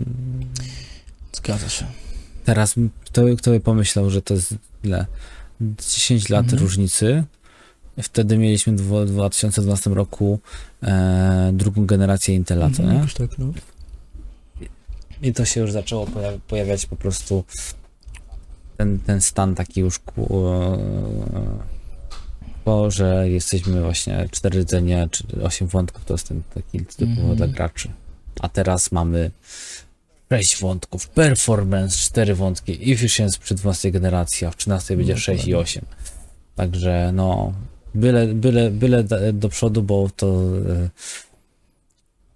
[1.33, 1.85] zgadza się.
[2.45, 2.75] teraz
[3.05, 5.05] kto, kto by pomyślał, że to jest ile?
[5.97, 6.61] 10 lat Mhm.
[6.61, 7.23] różnicy.
[8.03, 10.39] Wtedy mieliśmy w dwu- 2012 roku
[10.83, 13.07] e, drugą generację Intela, Mhm, nie?
[13.17, 13.45] tak, no.
[15.21, 17.43] I to się już zaczęło pojawi- pojawiać po prostu
[18.77, 20.77] ten, ten stan taki już ku, e,
[22.65, 27.35] to, że jesteśmy właśnie cztery rdzenie czy osiem wątków, to jest ten taki typowo Mhm.
[27.35, 27.89] dla graczy.
[28.41, 29.31] A teraz mamy
[30.31, 35.43] sześć wątków, performance, cztery wątki, efficiency przy 12 generacji, a w 13 będzie No, 6
[35.47, 35.57] i dokładnie.
[35.71, 35.85] 8.
[36.55, 37.53] Także no,
[37.97, 40.27] byle, byle, byle do przodu, bo to
[40.69, 40.89] e,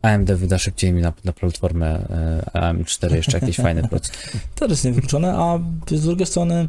[0.01, 2.07] AMD wyda szybciej mi na, na platformę
[2.53, 4.11] e, AM4 jeszcze jakiś fajny proces.
[4.55, 5.59] To jest niewykluczone, a
[5.91, 6.67] z drugiej strony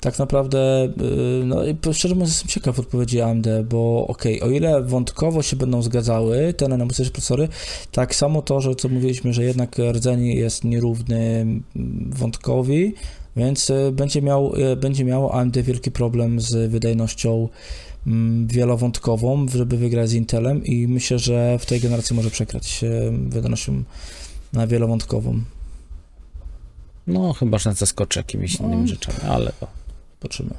[0.00, 1.62] tak naprawdę, y, no
[1.92, 6.54] szczerze mówiąc jestem ciekaw odpowiedzi AMD, bo okej, okay, o ile wątkowo się będą zgadzały
[6.54, 7.48] te najmocniejsze procesory,
[7.92, 11.46] tak samo to, że co mówiliśmy, że jednak rdzeń jest nierówny
[12.06, 12.94] wątkowi,
[13.36, 17.48] więc będzie miał, będzie miał AMD wielki problem z wydajnością
[18.46, 22.84] wielowątkową, żeby wygrać z Intelem i myślę, że w tej generacji może przekrać
[23.28, 23.82] wydajnością
[24.52, 25.40] na wielowątkową.
[27.06, 28.66] No, chyba, że zaskoczy jakimiś no.
[28.66, 29.66] innymi rzeczami, ale to...
[30.20, 30.50] Patrzymy.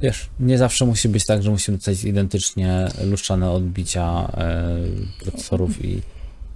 [0.00, 4.76] Wiesz, nie zawsze musi być tak, że musimy dostać identycznie lustrzane odbicia e,
[5.22, 6.02] procesorów i,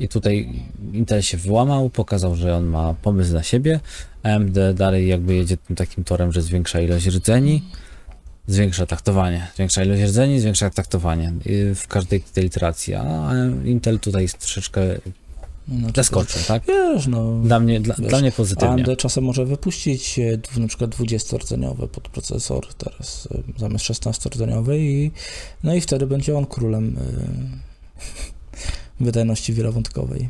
[0.00, 3.80] i tutaj Intel się wyłamał, pokazał, że on ma pomysł na siebie,
[4.22, 7.62] AMD dalej jakby jedzie tym takim torem, że zwiększa ilość rdzeni,
[8.48, 11.32] zwiększa taktowanie, zwiększa ilość rdzeni, zwiększa taktowanie
[11.74, 13.30] w każdej tej iteracji, a
[13.64, 14.80] Intel tutaj jest troszeczkę
[15.68, 16.62] no, Zaskoczył, tak?
[16.66, 17.40] Wiesz, no.
[17.44, 18.84] Dla mnie, dla, wiesz, dla mnie pozytywnie.
[18.84, 25.10] AMD czasem może wypuścić e, na przykład 20-rdzeniowy podprocesor teraz e, zamiast 16-rdzeniowy i
[25.64, 27.00] no i wtedy będzie on królem y,
[29.04, 30.28] wydajności wielowątkowej.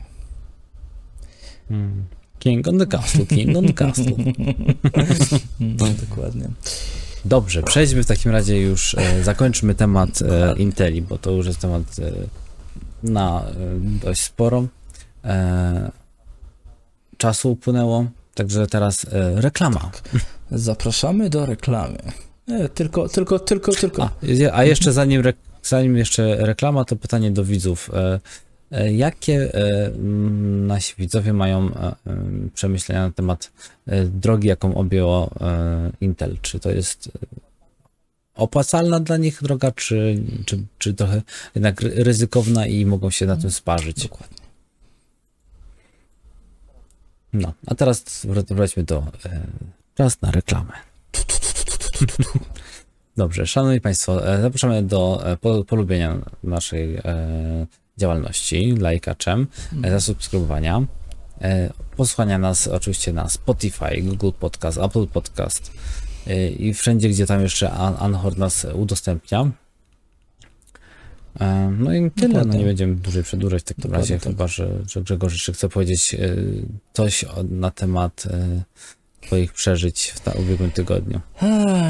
[1.68, 2.04] Hmm.
[2.38, 4.12] King on the castle, king on the castle.
[5.60, 6.48] no, dokładnie.
[7.28, 11.58] Dobrze, przejdźmy w takim razie już, e, zakończmy temat e, Inteli, bo to już jest
[11.58, 12.12] temat e,
[13.02, 14.66] na e, dość sporo.
[15.24, 15.90] E,
[17.16, 19.80] czasu upłynęło, także teraz e, reklama.
[19.80, 20.02] Tak.
[20.50, 21.98] Zapraszamy do reklamy.
[22.74, 24.02] Tylko, tylko, tylko, tylko.
[24.02, 24.10] A,
[24.52, 25.22] a jeszcze zanim,
[25.62, 27.90] zanim jeszcze reklama, to pytanie do widzów.
[27.94, 28.20] E
[28.70, 29.90] jakie e,
[30.66, 31.94] nasi widzowie mają e,
[32.54, 33.52] przemyślenia na temat
[34.04, 35.30] drogi, jaką objęło
[36.00, 36.36] Intel?
[36.42, 37.10] Czy to jest
[38.34, 41.22] opłacalna dla nich droga, czy, czy, czy trochę
[41.54, 44.02] jednak ryzykowna i mogą się na tym sparzyć?
[44.02, 44.38] Dokładnie.
[47.32, 49.46] No, a teraz wróćmy do e,
[49.94, 50.72] czas na reklamę.
[53.16, 57.66] Dobrze, szanowni państwo, e, zapraszamy do e, polubienia naszej e,
[57.98, 59.92] działalności lajkaczem, mhm.
[59.92, 60.86] zasubskrybowania,
[61.40, 65.72] e, posłuchania nas oczywiście na Spotify, Google Podcast, Apple Podcast
[66.26, 69.50] e, i wszędzie, gdzie tam jeszcze Anhor nas udostępnia.
[71.78, 74.32] No i tyle, no nie będziemy dłużej przedłużać w takim Dokładnie razie, tak.
[74.32, 76.16] chyba że, że Grzegorz jeszcze chce powiedzieć
[76.92, 78.24] coś na temat
[79.20, 81.20] Twoich przeżyć w ubiegłym tygodniu.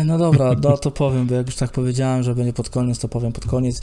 [0.05, 3.09] No dobra, no to powiem, bo jak już tak powiedziałem, że będzie pod koniec, to
[3.09, 3.81] powiem pod koniec.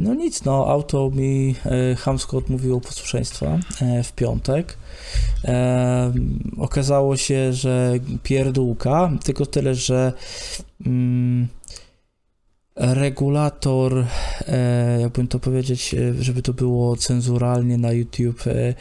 [0.00, 1.54] No nic, no auto mi
[1.98, 3.58] chamsko odmówiło posłuszeństwa
[4.04, 4.78] w piątek.
[6.58, 10.12] Okazało się, że pierdółka, tylko tyle, że
[10.86, 11.48] mm,
[12.76, 14.04] regulator,
[14.48, 18.74] e, jakbym to powiedzieć, e, żeby to było cenzuralnie na YouTube, e,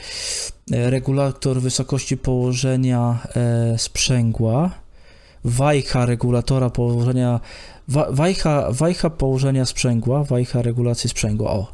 [0.90, 3.20] regulator wysokości położenia
[3.78, 4.72] sprzęgła,
[5.44, 7.40] wajcha regulatora położenia,
[8.10, 11.74] wajcha, wajcha położenia sprzęgła, wajcha regulacji sprzęgła, o,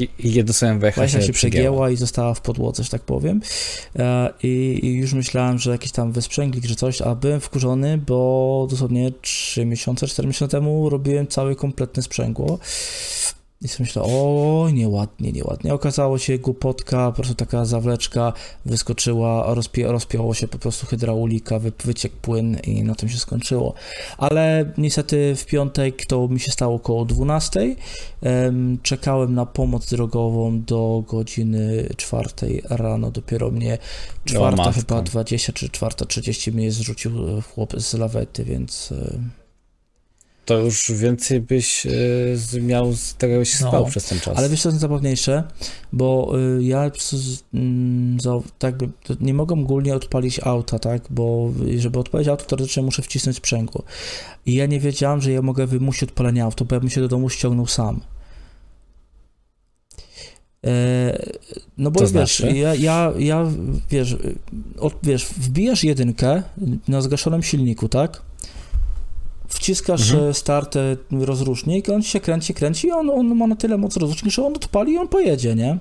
[0.00, 3.40] i, i jednosłowem wajcha się, się przegięła i została w podłodze, że tak powiem.
[3.98, 8.66] E, I, I, już myślałem, że jakiś tam wysprzęglik czy coś, a byłem wkurzony, bo
[8.70, 12.58] dosłownie 3 miesiące, 4 miesiące temu robiłem całe kompletne sprzęgło.
[13.62, 15.74] I sobie myślę, o nieładnie, nieładnie.
[15.74, 18.32] Okazało się głupotka, po prostu taka zawleczka
[18.66, 23.74] wyskoczyła, rozpi rozpięło się po prostu hydraulika, wy wyciekł płyn i na tym się skończyło.
[24.18, 27.76] Ale niestety w piątek to mi się stało około 12.
[28.82, 32.28] Czekałem na pomoc drogową do godziny 4
[32.70, 33.78] rano, dopiero mnie
[34.24, 37.12] czwarta chyba 20 czy czwarta 30 mnie zrzucił
[37.54, 38.92] chłop z lawety, więc
[40.46, 41.86] to już więcej byś
[42.54, 44.38] y, miał z tego, jakbyś spał no, przez ten czas.
[44.38, 45.44] Ale wiesz, co jest zabawniejsze,
[45.92, 46.90] bo y, ja
[47.54, 48.18] mm,
[48.58, 48.74] tak,
[49.20, 53.82] nie mogę ogólnie odpalić auta, tak, bo żeby odpalić auto, teoretycznie muszę wcisnąć sprzęgło.
[54.46, 57.08] I ja nie wiedziałem, że ja mogę wymusić odpalenie auto, bo ja bym się do
[57.08, 58.00] domu ściągnął sam.
[60.66, 61.26] E,
[61.78, 62.56] no bo to wiesz, znaczy?
[62.56, 63.46] ja, ja, ja
[63.90, 64.16] wiesz,
[64.78, 66.42] od, wiesz, wbijasz jedynkę
[66.88, 68.22] na zgaszonym silniku, tak?
[69.48, 70.30] Wciskasz mhm.
[70.30, 70.74] E, start
[71.10, 74.54] rozrusznik, on się kręci, kręci i on, on ma na tyle moc rozrusznik, że on
[74.56, 75.78] odpali i on pojedzie, nie?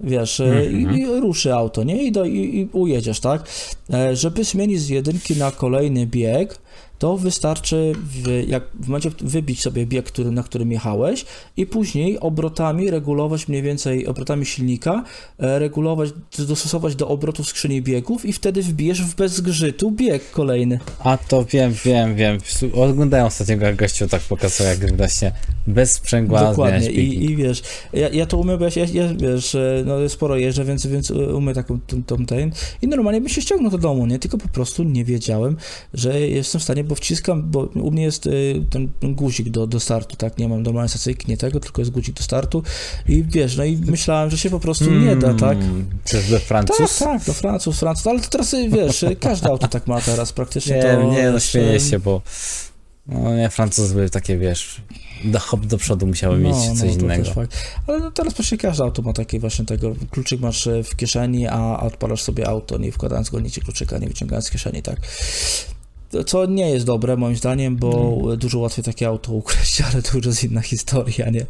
[0.00, 0.96] Wiesz, mm-hmm.
[0.96, 2.02] i, i, ruszy auto, nie?
[2.02, 3.48] I, do, i, i ujedziesz, tak?
[3.92, 6.58] E, żeby zmienić z jedynki na kolejny bieg,
[7.02, 11.24] to wystarczy w, jak w momencie wybić sobie bieg, który, na którym jechałeś
[11.56, 15.04] i później obrotami regulować mniej więcej, obrotami silnika,
[15.38, 20.78] e, regulować, dostosować do obrotów skrzyni biegów i wtedy wbijesz w bez zgrzytu bieg kolejny.
[20.98, 22.38] A to wiem, wiem, wiem.
[22.74, 25.32] Oglądałem ostatniego gościu tak pokazał, jak właśnie
[25.66, 26.90] bez sprzęgła Dokładnie.
[26.90, 30.64] I, i wiesz, ja, ja to umiem, bo ja, ja wiesz, e, no sporo jeżdżę,
[30.64, 32.52] więc, więc umiem taką tą, tą ten
[32.82, 34.18] i normalnie bym się ściągnął do domu, nie?
[34.18, 35.56] Tylko po prostu nie wiedziałem,
[35.94, 39.80] że jestem w stanie, bo wciskam, bo u mnie jest y, ten guzik do, do
[39.80, 40.38] startu, tak?
[40.38, 42.62] Nie mam normalnej stacyjki, nie tego, tylko jest guzik do startu
[43.08, 45.58] i wiesz, no i myślałem, że się po prostu nie da, tak?
[45.58, 46.98] Mm, To jest do Francuz?
[46.98, 50.76] Tak, tak, to Francuz, Francuz, ale to teraz wiesz, każde auto tak ma teraz praktycznie.
[50.76, 52.22] Nie, to, nie, no śmieję się, bo
[53.06, 54.80] no nie, Francuz były takie, wiesz,
[55.24, 57.30] do, hop do przodu musiały mieć coś No, innego.
[57.86, 61.46] Ale no teraz praktycznie każde auto ma takie właśnie tego, kluczyk masz e, w kieszeni,
[61.46, 64.96] a odpalasz sobie auto, nie wkładając go nigdzie kluczyka, nie wyciągając z kieszeni, tak.
[66.26, 68.38] Co nie jest dobre moim zdaniem, bo Mm.
[68.38, 71.46] dużo łatwiej takie auto ukraść, ale to już jest inna historia, nie?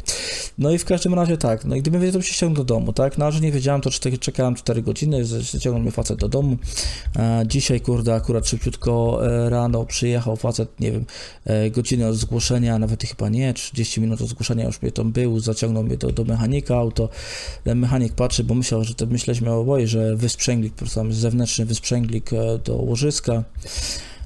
[0.58, 2.74] No i w każdym razie tak, no i gdybym wiedział, to bym się ściągnął do
[2.74, 3.18] domu, tak?
[3.18, 3.90] No a że nie wiedziałem, to
[4.20, 6.56] czekałem 4 godziny, ściągnął mnie facet do domu.
[7.16, 11.04] E, dzisiaj, kurde, akurat szybciutko e, rano przyjechał facet, nie wiem,
[11.44, 15.40] e, godzinę od zgłoszenia, nawet chyba nie, 30 minut od zgłoszenia już mnie tam był,
[15.40, 17.08] zaciągnął mnie do, do mechanika, auto.
[17.64, 21.64] Mechanik patrzy, bo myślał, że to myśleliśmy oboje, że wysprzęglik, po prostu tam jest zewnętrzny
[21.64, 22.30] wysprzęglik
[22.64, 23.44] do łożyska.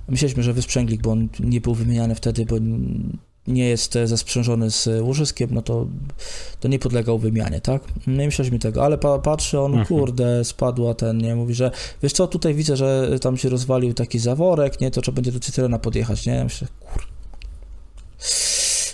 [0.08, 2.56] Myśleliśmy, że wysprzęglik, bo on nie był wymieniany wtedy, bo
[3.46, 5.86] nie jest e, zesprzężony z łożyskiem, no to,
[6.60, 7.82] to nie podlegał wymianie, tak?
[8.06, 9.86] No i myśleliśmy tego, ale pa, patrzy on, Mhm.
[9.86, 11.36] kurde, spadła ten, nie?
[11.36, 11.70] Mówi, że
[12.02, 14.90] wiesz co, tutaj widzę, że tam się rozwalił taki zaworek, nie?
[14.90, 16.32] To trzeba będzie do Cytryna podjechać, nie?
[16.34, 17.02] Ja myślę, kur...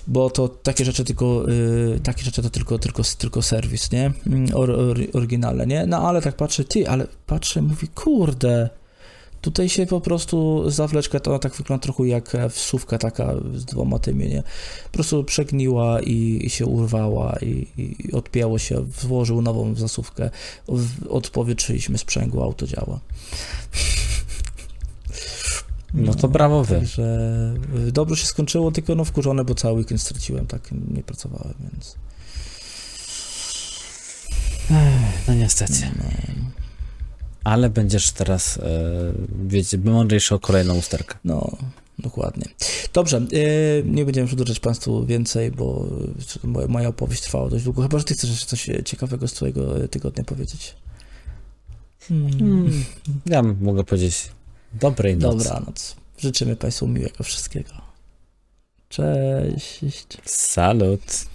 [0.07, 4.13] Bo to takie rzeczy tylko, y, takie rzeczy to tylko, tylko, tylko serwis, nie?
[4.27, 5.87] Mm, Or, or, oryginalne, nie?
[5.87, 8.71] No ale tak patrzę, ty, ale patrzę, mówi, kurde,
[9.43, 14.29] Tutaj się po prostu zawleczka to tak wygląda trochę jak wsówka taka z dwoma tymi,
[14.29, 14.43] nie?
[14.85, 20.31] Po prostu przegniła i, i się urwała i, i odpięło się, włożył nową zasówkę,
[21.09, 23.01] odpowietrzyliśmy sprzęgło, auto działa.
[25.95, 26.75] No to brawo wy.
[26.75, 27.03] Także
[27.89, 31.97] y, dobrze się skończyło, tylko no wkurzone, bo cały weekend straciłem, tak nie pracowałem, więc
[35.29, 35.91] No niestety.
[35.99, 36.05] no,
[37.45, 38.63] Ale będziesz teraz, e,
[39.47, 41.15] wiecie, mądrzejszy o kolejną usterkę.
[41.25, 41.57] no
[41.99, 42.45] dokładnie.
[42.93, 45.87] Dobrze, y, nie będziemy przedłużać Państwu więcej, bo
[46.45, 49.89] moja, moja opowieść trwała dość długo, chyba, że Ty chcesz jeszcze coś ciekawego z Twojego
[49.89, 50.75] tygodnia powiedzieć.
[52.09, 52.85] Hmm.
[53.27, 54.29] Ja mogę powiedzieć
[54.73, 55.39] dobrej nocy.
[55.39, 55.97] Dobranoc.
[56.19, 57.73] Życzymy Państwu miłego wszystkiego.
[58.89, 60.19] Cześć.
[60.25, 61.32] Salut.